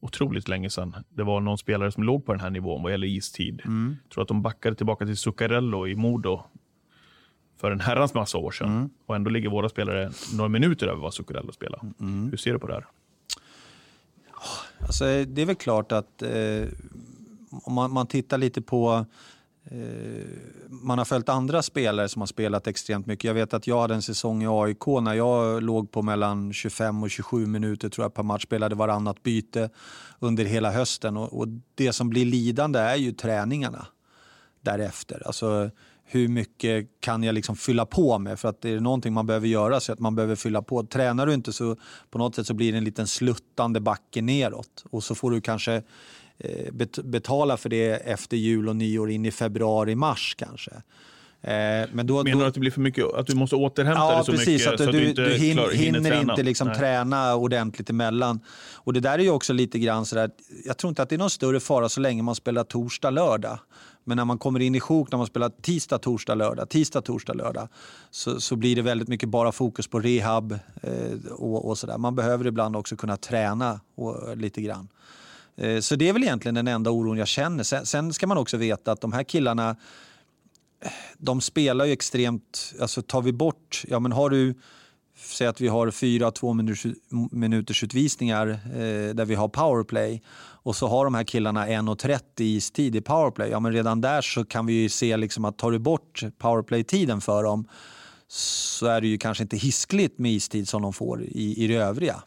[0.00, 3.06] otroligt länge sedan det var någon spelare som låg på den här nivån vad gäller
[3.06, 3.62] istid.
[3.64, 3.96] Mm.
[4.02, 6.42] Jag tror att de backade tillbaka till Zuccarello i Modo
[7.56, 8.68] för en herrans massa år sedan.
[8.68, 8.90] Mm.
[9.06, 11.80] Och ändå ligger våra spelare några minuter över vad Zuccarello spelar.
[12.00, 12.30] Mm.
[12.30, 12.86] Hur ser du på det här?
[14.78, 16.68] Alltså, det är väl klart att eh,
[17.50, 19.06] om man, man, tittar lite på
[19.64, 20.26] Eh,
[20.68, 23.24] man har följt andra spelare som har spelat extremt mycket.
[23.24, 27.02] Jag vet att jag hade en säsong i AIK när jag låg på mellan 25
[27.02, 29.70] och 27 minuter tror jag per match, spelade varannat byte
[30.18, 31.16] under hela hösten.
[31.16, 33.86] Och, och det som blir lidande är ju träningarna
[34.60, 35.22] därefter.
[35.26, 35.70] Alltså,
[36.04, 38.40] hur mycket kan jag liksom fylla på med?
[38.40, 40.82] För att det är någonting man behöver göra så att man behöver fylla på.
[40.82, 41.76] Tränar du inte så
[42.10, 45.40] på något sätt så blir det en liten sluttande backe neråt och så får du
[45.40, 45.82] kanske
[47.02, 50.72] betala för det efter jul och nyår in i februari, mars kanske.
[51.42, 54.14] Eh, men då, Menar du att det blir för mycket, att du måste återhämta ja,
[54.14, 56.20] dig så precis, mycket att du, så att du inte du hin, klar, hinner, hinner
[56.20, 58.40] inte liksom träna ordentligt emellan.
[58.74, 60.30] Och det där är ju också lite grann sådär,
[60.64, 63.58] jag tror inte att det är någon större fara så länge man spelar torsdag, lördag.
[64.04, 67.34] Men när man kommer in i sjok när man spelar tisdag, torsdag, lördag, tisdag, torsdag,
[67.34, 67.68] lördag
[68.10, 71.98] så, så blir det väldigt mycket bara fokus på rehab eh, och, och sådär.
[71.98, 74.88] Man behöver ibland också kunna träna och, lite grann.
[75.60, 77.84] Eh, så det är väl egentligen den enda oron jag känner.
[77.84, 79.76] Sen, ska man också veta att de här killarna
[81.18, 84.54] de spelar ju extremt, alltså tar vi bort, ja men har du,
[85.16, 86.86] säg att vi har fyra två minuters,
[87.30, 90.22] minuters utvisningar eh, där vi har powerplay
[90.62, 94.44] och så har de här killarna 1.30 istid i powerplay, ja men redan där så
[94.44, 97.68] kan vi ju se liksom att tar du bort powerplay-tiden för dem
[98.28, 101.74] så är det ju kanske inte hiskligt med istid som de får i, i det
[101.74, 102.22] övriga.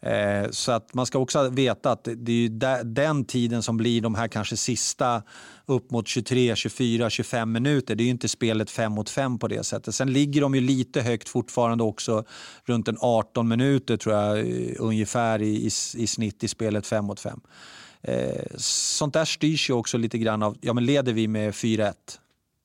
[0.00, 4.14] Eh, så att man ska också veta att det är den tiden som blir de
[4.14, 5.22] här kanske sista
[5.66, 7.94] upp mot 23, 24, 25 minuter.
[7.94, 9.94] Det är ju inte spelet 5 mot 5 på det sättet.
[9.94, 12.24] Sen ligger de ju lite högt fortfarande också,
[12.64, 17.04] runt en 18 minuter tror jag eh, ungefär i, i, i snitt i spelet 5
[17.04, 17.40] mot 5.
[18.02, 21.92] Eh, sånt där styrs ju också lite grann av, ja men leder vi med 4-1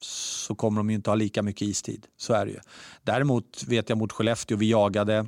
[0.02, 2.06] så kommer de ju inte ha lika mycket istid.
[2.18, 2.60] Så är det ju.
[3.04, 5.26] Däremot vet jag mot Skellefteå, vi jagade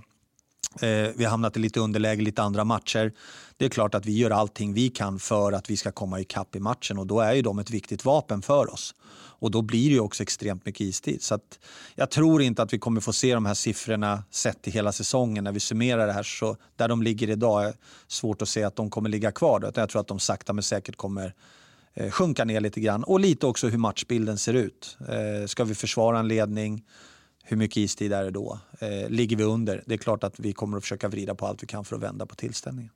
[0.82, 3.14] Eh, vi har hamnat i lite underläge lite andra matcher.
[3.58, 6.56] Det är klart att vi gör allting vi kan för att vi ska komma ikapp
[6.56, 8.96] i matchen och då är ju de ett viktigt vapen för oss.
[9.44, 11.24] Och då blir det ju också extremt mycket istid.
[11.24, 11.40] Så
[11.96, 15.44] jag tror inte att vi kommer få se de här siffrorna sett i hela säsongen
[15.44, 16.24] när vi summerar det här.
[16.24, 17.74] Så där de ligger idag är
[18.08, 19.60] svårt att se att de kommer ligga kvar.
[19.60, 19.72] Då.
[19.76, 21.34] Jag tror att de sakta men säkert kommer
[21.94, 23.04] eh, sjunka ner lite grann.
[23.04, 24.98] Och lite också hur matchbilden ser ut.
[25.10, 26.84] Eh, ska vi försvara en ledning?
[27.46, 28.60] Hur mycket istid är det då?
[28.80, 29.84] Eh, ligger vi under?
[29.86, 32.02] Det är klart att vi kommer att försöka vrida på allt vi kan för att
[32.02, 32.92] vända på tillställningen.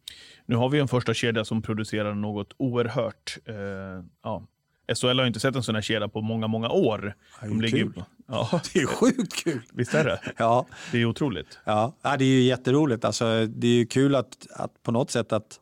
[0.45, 3.37] Nu har vi en första kedja som producerar något oerhört.
[3.45, 3.55] Eh,
[4.23, 4.43] ja.
[4.95, 7.15] SHL har inte sett en sån här kedja på många, många år.
[7.39, 7.77] Det är, De ligger...
[7.77, 8.03] kul.
[8.27, 8.61] Ja.
[8.73, 9.61] det är sjukt kul.
[9.73, 10.19] Visst är det?
[10.37, 10.67] ja.
[10.91, 11.59] Det är otroligt.
[11.63, 13.05] Ja, ja det är ju jätteroligt.
[13.05, 15.59] Alltså, det är ju kul att, att på något sätt att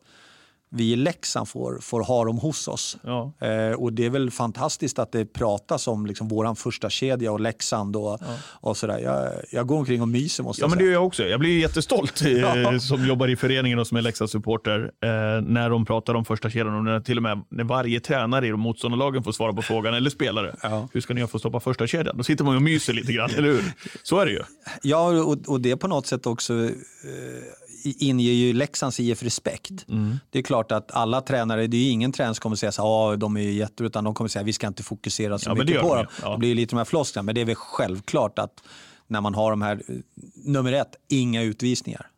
[0.70, 2.96] vi i Leksand får, får ha dem hos oss.
[3.02, 3.32] Ja.
[3.40, 7.40] Eh, och det är väl fantastiskt att det pratas om liksom våran första kedja och
[7.40, 8.26] Leksand och, ja.
[8.42, 8.98] och sådär.
[8.98, 10.76] Jag, jag går omkring och myser måste ja, jag säga.
[10.76, 11.22] Men det gör jag också.
[11.24, 12.80] Jag blir jättestolt eh, ja.
[12.80, 15.08] som jobbar i föreningen och som är Leksandssupporter eh,
[15.42, 18.52] när de pratar om första kedjan och när till och med när varje tränare i
[18.52, 20.54] motståndarlagen får svara på frågan, eller spelare.
[20.92, 22.16] Hur ska ni få stoppa första kedjan?
[22.16, 23.62] Då sitter man och myser lite grann, eller hur?
[24.02, 24.42] Så är det ju.
[24.82, 26.70] Ja, och, och det på något sätt också eh,
[27.86, 29.88] inger ju Leksands IF respekt.
[29.88, 30.18] Mm.
[30.30, 33.16] Det är klart att alla tränare, det är ingen tränare som kommer säga att ah,
[33.16, 35.80] de är jätte, utan de kommer säga att vi ska inte fokusera så ja, mycket
[35.80, 36.06] på dem.
[36.22, 36.32] Ja.
[36.32, 38.62] Det blir lite de här flosklerna, men det är väl självklart att
[39.06, 39.82] när man har de här,
[40.34, 42.10] nummer ett, inga utvisningar.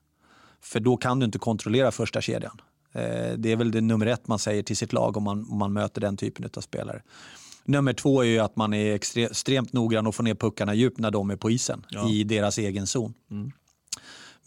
[0.60, 2.60] För då kan du inte kontrollera första kedjan.
[2.92, 5.58] Eh, det är väl det nummer ett man säger till sitt lag om man, om
[5.58, 7.02] man möter den typen av spelare.
[7.64, 11.10] Nummer två är ju att man är extremt noggrann och får ner puckarna djupt när
[11.10, 12.10] de är på isen ja.
[12.10, 13.14] i deras egen zon.
[13.30, 13.52] Mm.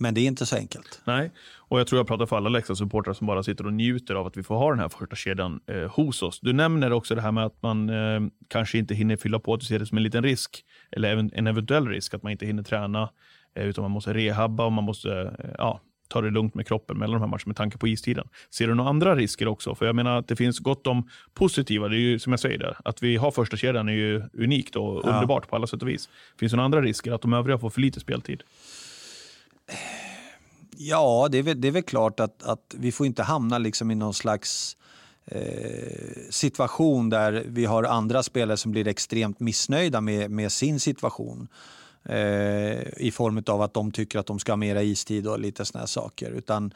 [0.02, 1.02] Men det är inte så enkelt.
[1.04, 4.28] Nej, och jag tror jag pratar för alla Leksandssupportrar som bara sitter och njuter av
[4.28, 6.40] att vi får ha den här första kedjan eh, hos oss.
[6.40, 9.60] Du nämner också det här med att man eh, kanske inte hinner fylla på, att
[9.60, 12.64] du ser det som en liten risk, eller en eventuell risk att man inte hinner
[12.64, 13.10] träna,
[13.56, 16.98] eh, utan man måste rehabba och man måste, eh, ja, ta det lugnt med kroppen
[16.98, 18.28] mellan de här matcherna med tanke på istiden.
[18.50, 19.76] Ser du några andra risker också?
[19.76, 21.88] För jag menar att det finns gott om positiva.
[21.88, 24.76] Det är ju som jag säger där, att vi har första kedjan är ju unikt
[24.76, 25.14] och ja.
[25.14, 26.10] underbart på alla sätt och vis.
[26.40, 28.44] Finns det några andra risker att de övriga får för lite speltid?
[30.78, 33.92] Ja, det är väl, det är väl klart att, att vi får inte hamna liksom
[33.92, 34.78] i någon slags
[35.26, 41.48] eh, situation där vi har andra spelare som blir extremt missnöjda med, med sin situation.
[42.04, 45.66] Eh, I form av att de tycker att de ska ha mera istid och lite
[45.66, 46.32] sådana saker.
[46.32, 46.74] Utan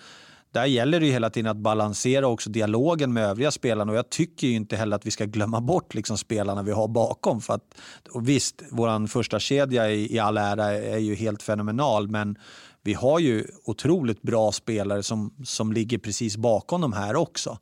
[0.52, 4.48] där gäller det hela tiden att balansera också dialogen med övriga spelarna och jag tycker
[4.48, 7.42] inte heller att vi ska glömma bort liksom spelarna vi har bakom.
[7.42, 7.76] För att,
[8.10, 12.38] och visst, vår första kedja i, i all ära är ju helt fenomenal men
[12.86, 17.60] vi har ju otroligt bra spelare som, som ligger precis bakom de här också.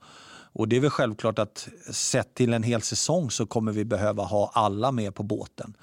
[0.53, 4.23] Och det är väl självklart att sett till en hel säsong så kommer vi behöva
[4.23, 5.73] ha alla med på båten.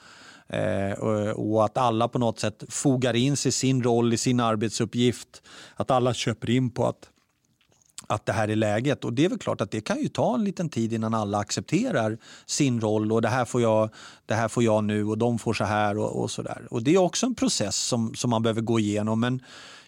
[0.48, 4.16] Eh, och, och, att alla på något sätt fogar in sig i sin roll, i
[4.16, 5.42] sin arbetsuppgift.
[5.76, 7.08] Att alla köper in på att
[8.10, 9.04] att det här är läget.
[9.04, 11.38] Och det är väl klart att det kan ju ta en liten tid innan alla
[11.38, 13.90] accepterar sin roll och det här får jag,
[14.26, 16.66] det här får jag nu och de får så här och, och så där.
[16.70, 19.20] Och det är också en process som, som man behöver gå igenom.
[19.20, 19.42] Men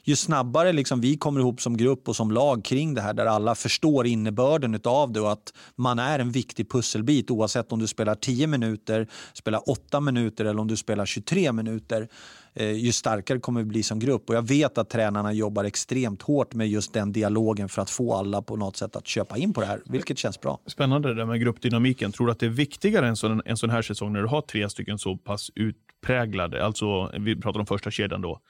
[0.04, 3.26] ju snabbare liksom vi kommer ihop som grupp och som lag kring det här där
[3.26, 7.86] alla förstår innebörden av det och att man är en viktig pusselbit oavsett om du
[7.86, 12.08] spelar 10 minuter, spelar 8 minuter eller om du spelar 23 minuter
[12.54, 14.28] Eh, ju starkare kommer vi bli som grupp.
[14.28, 18.14] Och jag vet att tränarna jobbar extremt hårt med just den dialogen för att få
[18.14, 20.60] alla på något sätt att köpa in på det här, vilket känns bra.
[20.66, 22.12] Spännande det där med gruppdynamiken.
[22.12, 24.40] Tror du att det är viktigare en sån, en sån här säsong när du har
[24.40, 28.40] tre stycken så pass utpräglade, alltså vi pratar om första kedjan då,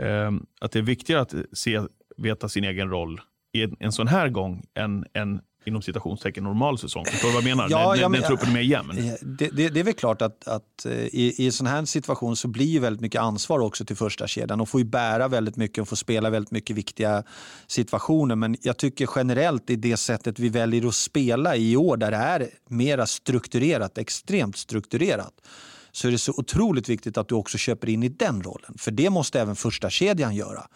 [0.00, 1.80] ehm, att det är viktigare att se,
[2.16, 3.20] veta sin egen roll
[3.52, 7.04] i en, en sån här gång än en inom citationstecken normal säsong.
[7.04, 7.70] Förstår du vad jag menar?
[7.70, 9.16] Ja, när, ja, när truppen är mer jämn.
[9.20, 12.36] Det, det, det, är väl klart att, att eh, i, i en sån här situation
[12.36, 14.60] så blir ju väldigt mycket ansvar också till första kedjan.
[14.60, 17.24] och får ju bära väldigt mycket och får spela väldigt mycket viktiga
[17.66, 18.36] situationer.
[18.36, 22.16] Men jag tycker generellt i det sättet vi väljer att spela i år där det
[22.16, 25.34] är mera strukturerat, extremt strukturerat
[25.92, 28.74] så är det så otroligt viktigt att du också köper in i den rollen.
[28.78, 30.66] För det måste även första kedjan göra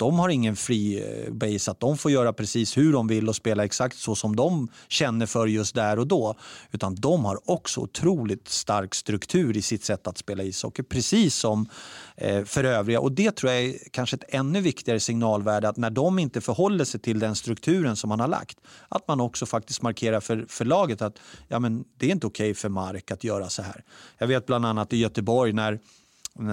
[0.00, 3.36] de har ingen fri eh, base, att de får göra precis hur de vill och
[3.36, 6.34] spela exakt så som de känner för just där och då.
[6.72, 11.68] Utan de har också otroligt stark struktur i sitt sätt att spela ishockey, precis som
[12.16, 13.00] eh, för övriga.
[13.00, 16.84] Och det tror jag är kanske ett ännu viktigare signalvärde, att när de inte förhåller
[16.84, 18.58] sig till den strukturen som man har lagt,
[18.88, 22.50] att man också faktiskt markerar för, för laget att ja, men det är inte okej
[22.50, 23.84] okay för Mark att göra så här.
[24.18, 25.78] Jag vet bland annat i Göteborg när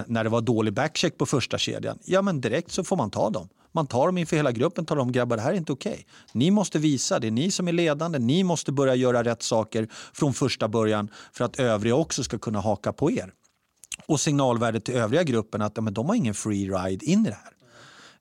[0.07, 3.29] när det var dålig backcheck på första kedjan, ja men direkt så får man ta
[3.29, 3.49] dem.
[3.71, 5.91] Man tar dem inför hela gruppen och talar om grabbar det här är inte okej.
[5.91, 6.03] Okay.
[6.31, 9.87] Ni måste visa, det är ni som är ledande, ni måste börja göra rätt saker
[10.13, 13.33] från första början för att övriga också ska kunna haka på er.
[14.05, 17.29] Och signalvärdet till övriga gruppen att ja, men de har ingen free ride in i
[17.29, 17.53] det här.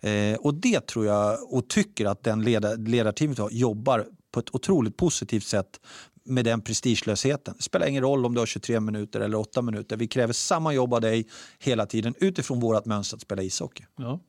[0.00, 4.96] Eh, och det tror jag och tycker att den leda, ledarteamet jobbar på ett otroligt
[4.96, 5.80] positivt sätt
[6.26, 7.54] med den prestigelösheten.
[7.56, 9.96] Det spelar ingen roll om du har 23 minuter eller 8 minuter.
[9.96, 11.26] Vi kräver samma jobb av dig
[11.58, 13.84] hela tiden utifrån vårt mönster att spela ishockey.
[13.96, 14.20] Ja.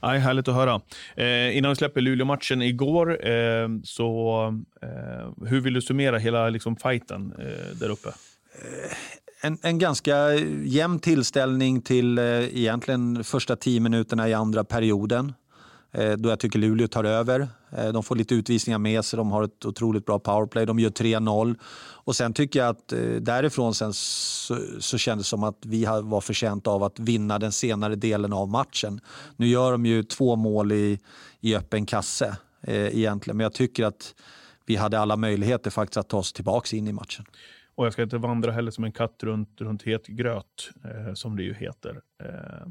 [0.00, 0.80] Aj, härligt att höra.
[1.16, 4.44] Eh, innan vi släpper Luleå-matchen igår, eh, så
[4.82, 8.08] eh, hur vill du summera hela liksom, fighten eh, där uppe?
[8.08, 8.96] Eh,
[9.42, 15.32] en, en ganska jämn tillställning till eh, egentligen första tio minuterna i andra perioden.
[15.92, 17.48] Eh, då jag tycker Luleå tar över.
[17.76, 20.90] Eh, de får lite utvisningar med sig, de har ett otroligt bra powerplay, de gör
[20.90, 21.56] 3-0.
[22.04, 25.84] Och sen tycker jag att eh, därifrån sen så, så kändes det som att vi
[25.84, 29.00] var förtjänta av att vinna den senare delen av matchen.
[29.36, 30.98] Nu gör de ju två mål i,
[31.40, 34.14] i öppen kasse eh, egentligen, men jag tycker att
[34.66, 37.24] vi hade alla möjligheter faktiskt att ta oss tillbaka in i matchen.
[37.74, 41.36] Och jag ska inte vandra heller som en katt runt, runt het gröt, eh, som
[41.36, 42.00] det ju heter.
[42.22, 42.68] Eh,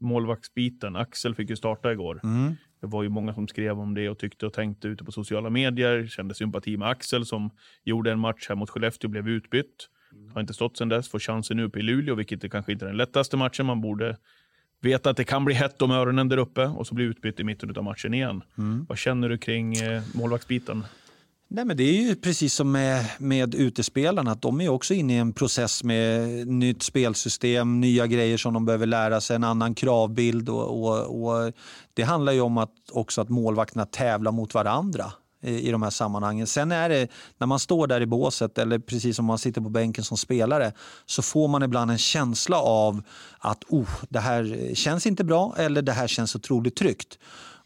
[0.00, 0.96] målvaktsbiten.
[0.96, 2.20] Axel fick ju starta igår.
[2.24, 2.56] Mm.
[2.80, 5.50] Det var ju många som skrev om det och tyckte och tänkte ute på sociala
[5.50, 6.06] medier.
[6.06, 7.50] Kände sympati med Axel som
[7.84, 9.88] gjorde en match här mot Skellefteå och blev utbytt.
[10.12, 10.30] Mm.
[10.34, 11.08] Har inte stått sedan dess.
[11.08, 13.66] Får chansen nu uppe i Luleå, vilket är kanske inte är den lättaste matchen.
[13.66, 14.16] Man borde
[14.80, 17.44] veta att det kan bli hett om öronen där uppe och så bli utbytt i
[17.44, 18.42] mitten av matchen igen.
[18.58, 18.86] Mm.
[18.88, 20.84] Vad känner du kring eh, målvaktsbiten?
[21.50, 25.14] Nej, men det är ju precis som med, med utespelarna, att de är också inne
[25.14, 29.74] i en process med nytt spelsystem, nya grejer som de behöver lära sig, en annan
[29.74, 30.48] kravbild.
[30.48, 31.52] Och, och, och
[31.94, 35.90] det handlar ju om att, också att målvakterna tävlar mot varandra i, i de här
[35.90, 36.46] sammanhangen.
[36.46, 37.08] Sen är det,
[37.38, 40.72] när man står där i båset eller precis som man sitter på bänken som spelare
[41.06, 43.02] så får man ibland en känsla av
[43.38, 47.18] att oh, det här känns inte bra eller det här känns otroligt tryggt.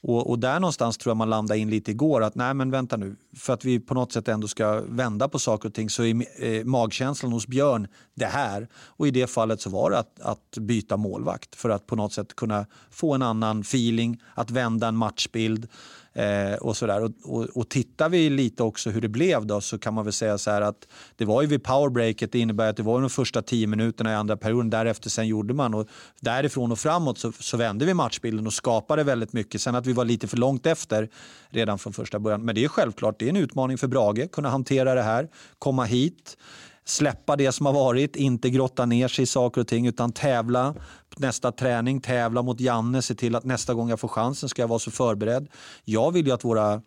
[0.04, 2.96] Och, och, där någonstans tror jag man landade in lite igår att nej men vänta
[2.96, 6.04] nu, för att vi på något sätt ändå ska vända på saker och ting så
[6.04, 8.68] är eh, magkänslan hos Björn det här.
[8.74, 12.12] Och i det fallet så var det att, att byta målvakt för att på något
[12.12, 15.68] sätt kunna få en annan feeling, att vända en matchbild.
[16.14, 17.04] Eh, och, sådär.
[17.04, 20.12] Och, och, och tittar vi lite också hur det blev då så kan man väl
[20.12, 23.10] säga så här att det var ju vid powerbreaket, det innebär att det var de
[23.10, 25.88] första tio minuterna i andra perioden, därefter sen gjorde man och
[26.20, 29.60] därifrån och framåt så, så vände vi matchbilden och skapade väldigt mycket.
[29.60, 31.08] Sen att vi var lite för långt efter
[31.50, 32.44] redan från första början.
[32.44, 35.84] Men det är självklart, det är en utmaning för Brage, kunna hantera det här, komma
[35.84, 36.36] hit
[36.84, 40.74] släppa det som har varit, inte grotta ner sig i saker och ting utan tävla
[41.16, 44.68] nästa träning, tävla mot Janne, se till att nästa gång jag får chansen ska jag
[44.68, 45.48] vara så förberedd.
[45.84, 46.82] Jag vill ju att våra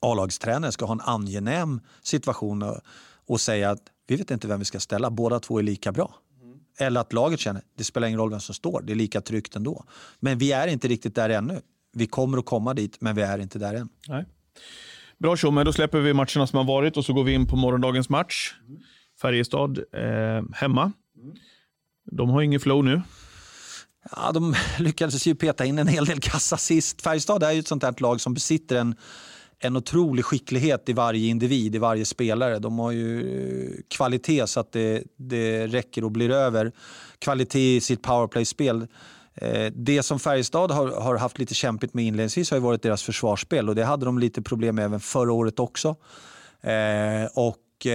[0.00, 2.80] A-lagstränare ska ha en angenäm situation och,
[3.26, 6.14] och säga att vi vet inte vem vi ska ställa, båda två är lika bra.
[6.42, 6.58] Mm.
[6.78, 9.56] Eller att laget känner det spelar ingen roll vem som står, det är lika tryggt
[9.56, 9.84] ändå.
[10.20, 11.60] Men vi är inte riktigt där ännu.
[11.92, 13.88] Vi kommer att komma dit, men vi är inte där än.
[14.08, 14.24] Nej.
[15.18, 17.56] Bra Tjomme, då släpper vi matcherna som har varit och så går vi in på
[17.56, 18.54] morgondagens match.
[18.68, 18.82] Mm.
[19.20, 20.92] Färjestad eh, hemma.
[22.12, 23.02] De har ingen flow nu.
[24.10, 27.02] Ja, de lyckades ju peta in en hel del kassa sist.
[27.02, 28.94] Färjestad är ju ett sånt här lag som besitter en,
[29.58, 32.58] en otrolig skicklighet i varje individ, i varje spelare.
[32.58, 36.72] De har ju eh, kvalitet så att det, det räcker och blir över.
[37.18, 38.86] Kvalitet i sitt powerplay-spel.
[39.34, 43.68] Eh, det som Färjestad har, har, haft lite kämpigt med inledningsvis har varit deras försvarsspel
[43.68, 45.96] och det hade de lite problem med även förra året också.
[46.60, 47.92] Eh, och eh,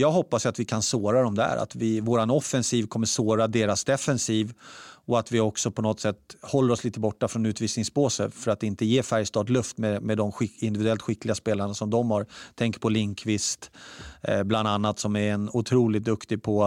[0.00, 3.84] jag hoppas att vi kan såra dem där, att vi, våran offensiv kommer såra deras
[3.84, 4.52] defensiv
[5.10, 8.62] och att vi också på något sätt håller oss lite borta från utvisningsbåset för att
[8.62, 12.26] inte ge Färjestad luft med, med de skick, individuellt skickliga spelarna som de har.
[12.54, 13.70] Tänk på Linkvist
[14.22, 16.64] eh, bland annat som är en otroligt duktig på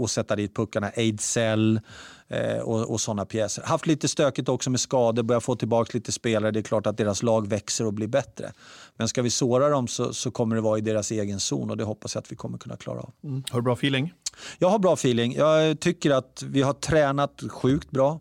[0.00, 0.90] att sätta dit puckarna.
[0.90, 1.80] Ejdsell
[2.28, 3.62] eh, och, och sådana pjäser.
[3.62, 6.50] Haft lite stökigt också med skador, börjar få tillbaka lite spelare.
[6.50, 8.52] Det är klart att deras lag växer och blir bättre.
[8.96, 11.76] Men ska vi såra dem så, så kommer det vara i deras egen zon och
[11.76, 13.10] det hoppas jag att vi kommer kunna klara av.
[13.24, 13.44] Mm.
[13.50, 14.12] Har du bra feeling?
[14.58, 15.34] Jag har bra feeling.
[15.34, 18.20] Jag tycker att vi har tränat sjukt bra.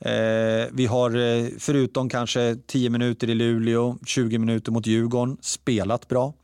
[0.00, 6.08] Eh, vi har, eh, förutom kanske 10 minuter i Luleå, 20 minuter mot Djurgården, spelat
[6.08, 6.34] bra.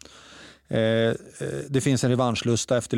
[0.68, 1.14] Eh, eh,
[1.68, 2.96] det finns en revanschlusta efter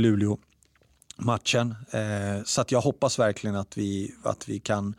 [1.17, 1.75] matchen.
[1.91, 4.95] Eh, så att jag hoppas verkligen att vi, att vi kan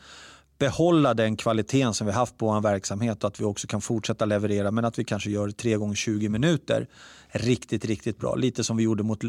[0.57, 4.25] behålla den kvaliteten som vi haft på vår verksamhet och att vi också kan fortsätta
[4.25, 6.87] leverera men att vi kanske gör 3 gånger 20 minuter
[7.29, 8.35] riktigt, riktigt bra.
[8.35, 9.19] Lite som vi gjorde mot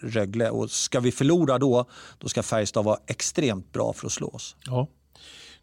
[0.00, 0.50] Rögle.
[0.50, 1.84] Och ska vi förlora då,
[2.18, 4.56] då ska Färjestad vara extremt bra för att slå oss.
[4.66, 4.88] Ja.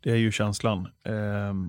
[0.01, 1.13] Det är ju känslan eh,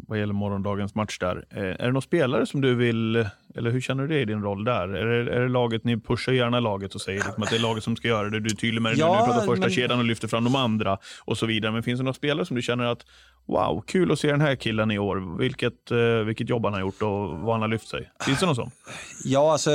[0.08, 1.44] vad gäller morgondagens match där.
[1.50, 3.16] Eh, är det några spelare som du vill,
[3.54, 4.88] eller hur känner du dig i din roll där?
[4.88, 7.60] Är det, är det laget, ni pushar gärna laget och säger liksom att det är
[7.60, 8.40] laget som ska göra det.
[8.40, 9.70] Du är tydlig med det ja, nu, du pratar första men...
[9.70, 11.72] kedjan och lyfter fram de andra och så vidare.
[11.72, 13.06] Men finns det några spelare som du känner att
[13.46, 15.38] wow, kul att se den här killen i år.
[15.38, 18.10] Vilket, eh, vilket jobb han har gjort och vad han har lyft sig.
[18.26, 18.70] Finns det någon sån?
[19.24, 19.70] Ja, alltså,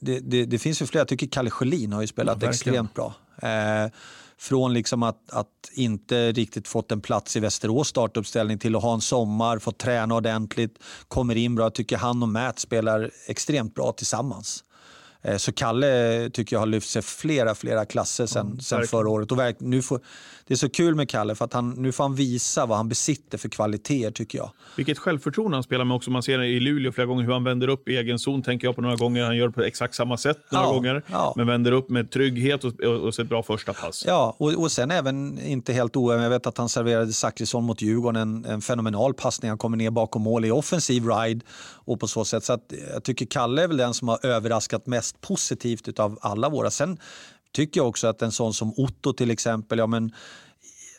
[0.00, 1.00] det, det, det finns ju flera.
[1.00, 3.14] Jag tycker Kalle Sjölin har ju spelat ja, extremt bra.
[3.42, 3.90] Eh,
[4.44, 8.94] från liksom att, att inte riktigt fått en plats i Västerås startuppställning till att ha
[8.94, 10.78] en sommar, få träna ordentligt,
[11.08, 11.64] kommer in bra.
[11.64, 14.64] Jag tycker han och Matt spelar extremt bra tillsammans.
[15.24, 19.08] Eh, så Kalle tycker jag har lyft sig flera, flera klasser sen, mm, sen förra
[19.08, 19.32] året.
[19.32, 20.00] Och nu får,
[20.46, 22.88] det är så kul med Kalle för att han, nu får han visa vad han
[22.88, 24.50] besitter för kvaliteter tycker jag.
[24.76, 26.10] Vilket självförtroende han spelar med också.
[26.10, 28.42] Man ser i Luleå flera gånger hur han vänder upp i egen zon.
[28.42, 29.24] Tänker jag på några gånger.
[29.24, 31.02] Han gör på exakt samma sätt några ja, gånger.
[31.06, 31.32] Ja.
[31.36, 34.04] Men vänder upp med trygghet och, och, och ett bra första pass.
[34.06, 36.22] Ja, och, och sen även inte helt oäven.
[36.22, 38.16] Jag vet att han serverade Zachrisson mot Djurgården.
[38.16, 39.48] En, en fenomenal passning.
[39.48, 41.40] Han kommer ner bakom mål i offensiv ride.
[41.86, 42.44] Och på så sätt.
[42.44, 46.48] Så att, jag tycker Kalle är väl den som har överraskat mest positivt av alla
[46.48, 46.70] våra.
[46.70, 46.98] Sen
[47.52, 50.12] tycker jag också att en sån som Otto till exempel, ja men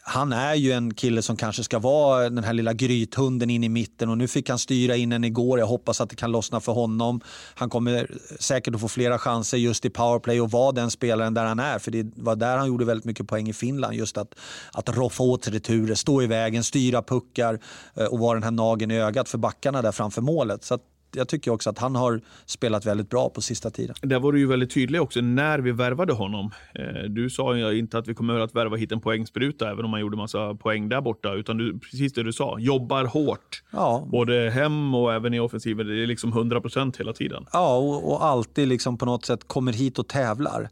[0.08, 3.70] han är ju en kille som kanske ska vara den här lilla grythunden in i
[3.70, 5.60] mitten och nu fick han styra in en igår.
[5.60, 7.22] Jag hoppas att det kan lossna för honom.
[7.56, 11.46] Han kommer säkert att få flera chanser just i powerplay och vara den spelaren där
[11.46, 11.80] han är.
[11.80, 13.96] För det var där han gjorde väldigt mycket poäng i Finland.
[13.96, 14.36] Just att,
[14.72, 17.60] att roffa åt returer, stå i vägen, styra puckar
[17.94, 20.64] eh, och vara den här nagen i ögat för backarna där framför målet.
[20.64, 20.80] Så
[21.16, 23.96] jag tycker också att han har spelat väldigt bra på sista tiden.
[24.02, 26.52] Där var du ju väldigt tydlig också när vi värvade honom.
[26.74, 29.92] Eh, du sa ju inte att vi kommer att värva hit en poängspruta, även om
[29.92, 31.34] man gjorde massa poäng där borta.
[31.34, 33.64] Utan du, precis det du sa, jobbar hårt.
[33.72, 34.08] Ja.
[34.12, 35.88] Både hem och även i offensiven.
[35.88, 37.46] Det är liksom 100% hela tiden.
[37.54, 40.70] Ja, och, och alltid liksom på något sätt kommer hit och tävlar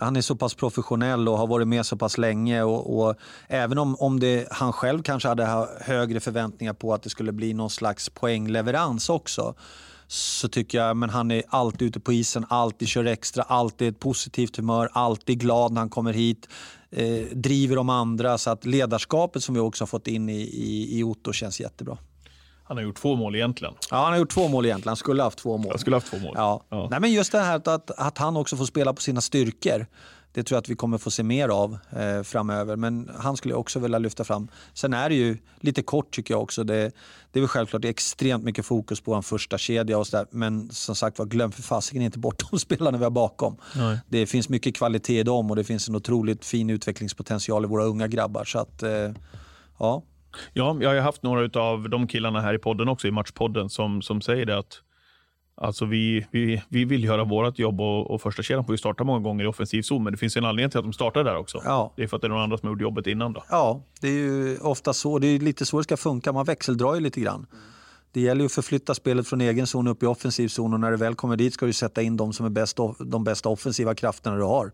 [0.00, 2.62] han är så pass professionell och har varit med så pass länge.
[2.62, 3.14] Och, och
[3.48, 7.54] även om, om det, han själv kanske hade högre förväntningar på att det skulle bli
[7.54, 9.54] någon slags poängleverans också
[10.06, 14.00] så tycker jag men han är alltid ute på isen, alltid kör extra, alltid ett
[14.00, 16.48] positivt humör, alltid glad när han kommer hit.
[16.90, 18.38] Eh, driver de andra.
[18.38, 21.98] Så att ledarskapet som vi också har fått in i, i, i Otto känns jättebra.
[22.70, 23.74] Han har gjort två mål egentligen.
[23.90, 24.88] Ja, han har gjort två mål egentligen.
[24.88, 25.66] Han skulle ha haft två mål.
[25.70, 26.32] Jag skulle ha haft två mål.
[26.36, 26.64] Ja.
[26.68, 26.88] Ja.
[26.90, 29.86] Nej, men just det här att, att, han också får spela på sina styrkor.
[30.32, 32.76] Det tror jag att vi kommer få se mer av eh, framöver.
[32.76, 34.48] Men han skulle jag också vilja lyfta fram.
[34.74, 36.64] Sen är det ju lite kort tycker jag också.
[36.64, 36.92] Det,
[37.32, 40.16] det är väl självklart det är extremt mycket fokus på en första kedja och så
[40.16, 40.26] där.
[40.30, 43.56] Men som sagt var, glöm för fasiken inte bort de spelarna vi har bakom.
[43.76, 43.98] Nej.
[44.08, 47.84] Det finns mycket kvalitet i dem och det finns en otroligt fin utvecklingspotential i våra
[47.84, 48.44] unga grabbar.
[48.44, 49.10] Så att, eh,
[49.78, 50.02] ja.
[50.52, 54.02] Ja, jag har haft några av de killarna här i podden också, i Matchpodden, som,
[54.02, 54.82] som säger det att
[55.62, 59.04] Alltså vi, vi, vi vill göra vårt jobb och, och första kedjan får ju starta
[59.04, 61.36] många gånger i offensiv zon, men det finns en anledning till att de startar där
[61.36, 61.62] också.
[61.64, 61.92] Ja.
[61.96, 63.32] Det är för att det är någon andra som har gjort jobbet innan.
[63.32, 63.44] Då.
[63.50, 65.18] Ja, det är ju ofta så.
[65.18, 66.32] Det är lite så det ska funka.
[66.32, 67.46] Man växeldrar ju lite grann.
[68.12, 70.90] Det gäller ju att förflytta spelet från egen zon upp i offensiv zon och när
[70.90, 73.94] det väl kommer dit ska du sätta in de som är bäst, de bästa offensiva
[73.94, 74.72] krafterna du har.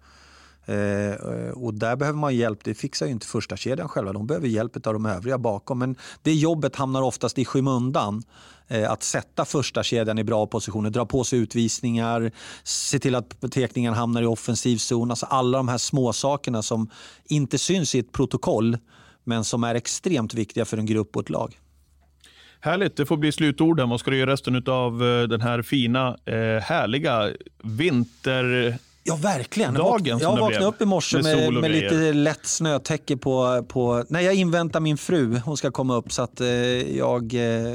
[0.67, 2.65] Eh, och där behöver man hjälp.
[2.65, 4.13] Det fixar ju inte första kedjan själva.
[4.13, 5.79] De behöver hjälp av de övriga bakom.
[5.79, 8.23] Men det jobbet hamnar oftast i skymundan.
[8.69, 13.51] Eh, att sätta första kedjan i bra positioner, dra på sig utvisningar, se till att
[13.51, 15.11] teckningen hamnar i offensiv zon.
[15.11, 16.91] Alltså alla de här små sakerna som
[17.25, 18.79] inte syns i ett protokoll
[19.25, 21.61] men som är extremt viktiga för en grupp och ett lag.
[22.61, 23.89] Härligt, det får bli slutorden.
[23.89, 27.31] Vad ska du göra resten av eh, den här fina, eh, härliga
[27.63, 28.79] vinter...
[29.09, 29.75] Ja, verkligen.
[29.75, 34.05] Dagen jag vaknade, upp i morse Med med, med lite lätt snötäcke på, på...
[34.09, 35.41] Nej, jag inväntar min fru.
[35.45, 36.49] Hon ska komma upp så att eh,
[36.97, 37.75] jag eh,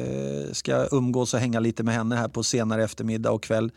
[0.51, 3.71] ska umgås och hänga lite med henne här på senare eftermiddag och kväll.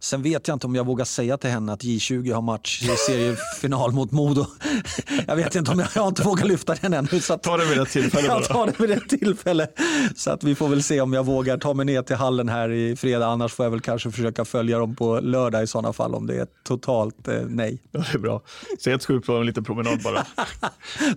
[0.00, 2.86] Sen vet jag inte om jag vågar säga till henne att J20 har match i
[2.86, 4.46] seriefinal mot Modo.
[5.26, 7.20] jag vet inte om jag, jag inte vågat lyfta den ännu.
[7.20, 8.38] Så att, Ta det vid ett tillfälle bara.
[8.40, 9.68] jag tar det vid ett tillfälle.
[10.16, 12.70] Så att vi får väl se om jag vågar ta mig ner till hallen här
[12.72, 13.26] i fredag.
[13.26, 16.34] Annars får jag väl kanske försöka följa dem på lördag i sådana fall om det
[16.34, 16.97] är totalt
[17.28, 17.82] eh, nej.
[17.92, 18.42] Ja, det är bra.
[18.80, 20.26] Säg att ska ut på en liten promenad bara.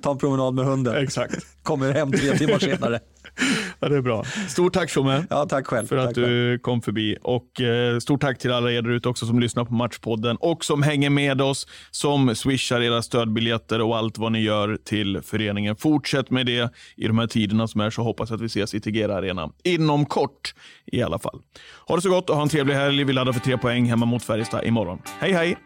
[0.02, 0.96] Ta en promenad med hunden.
[1.04, 1.46] Exakt.
[1.64, 3.00] Kommer hem tre timmar senare.
[3.82, 4.24] Ja, det är bra.
[4.50, 5.26] Stort tack Tjomme.
[5.30, 5.88] Ja, tack själv.
[5.88, 6.28] för att tack själv.
[6.28, 7.18] du kom förbi.
[7.22, 10.66] Och eh, Stort tack till alla er där ute också som lyssnar på Matchpodden och
[10.66, 15.76] som hänger med oss, som swishar era stödbiljetter och allt vad ni gör till föreningen.
[15.76, 18.74] Fortsätt med det i de här tiderna som är, så hoppas jag att vi ses
[18.74, 19.50] i Tegera Arena.
[19.64, 20.54] Inom kort
[20.86, 21.40] i alla fall.
[21.88, 23.04] Ha det så gott och ha en trevlig helg.
[23.04, 25.02] Vi laddar för tre poäng hemma mot Färjestad imorgon.
[25.20, 25.58] Hej hej!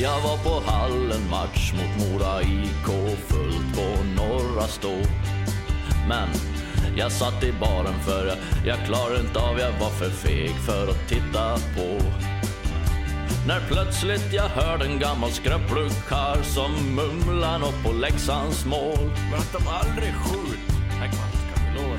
[0.00, 4.96] Jag var på hallen match mot Mora IK fullt på Norra Stå.
[6.08, 6.28] Men
[6.96, 10.88] jag satt i baren för jag, jag klarade inte av, jag var för feg för
[10.88, 12.00] att titta på.
[13.46, 19.10] När plötsligt jag hörde en gammal skröplig karl som mumlade något på Leksands mål.
[19.30, 20.12] Men att de aldrig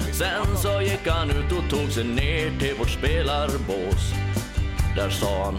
[0.08, 0.14] det.
[0.14, 4.14] Sen så gick han ut och tog sig ner till vårt spelarbås.
[4.96, 5.58] Där sa han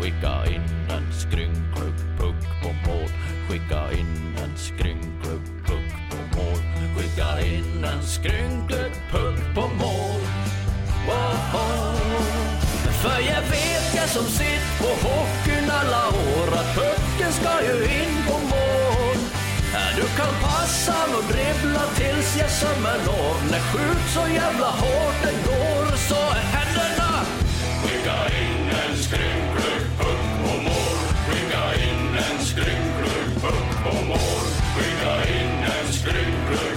[0.00, 3.08] skicka in en skrynklig puck på mål.
[3.48, 5.15] Skicka in en skrynklig
[7.16, 10.20] sparkar in en skrynklig puck på mål.
[11.06, 11.96] Wow.
[13.02, 18.16] För jag vet, jag som sitt på hockeyn alla år, att pucken ska ju in
[18.26, 19.18] på mål.
[19.96, 23.50] Du kan passa och dribbla tills jag sömmer når.
[23.50, 27.26] När skjut så jävla hårt det går, så är händerna
[27.82, 30.96] skicka in en skrynklig puck på mål.
[31.28, 34.46] Skicka in en skrynklig puck på mål.
[34.76, 36.75] Skicka in en skrynklig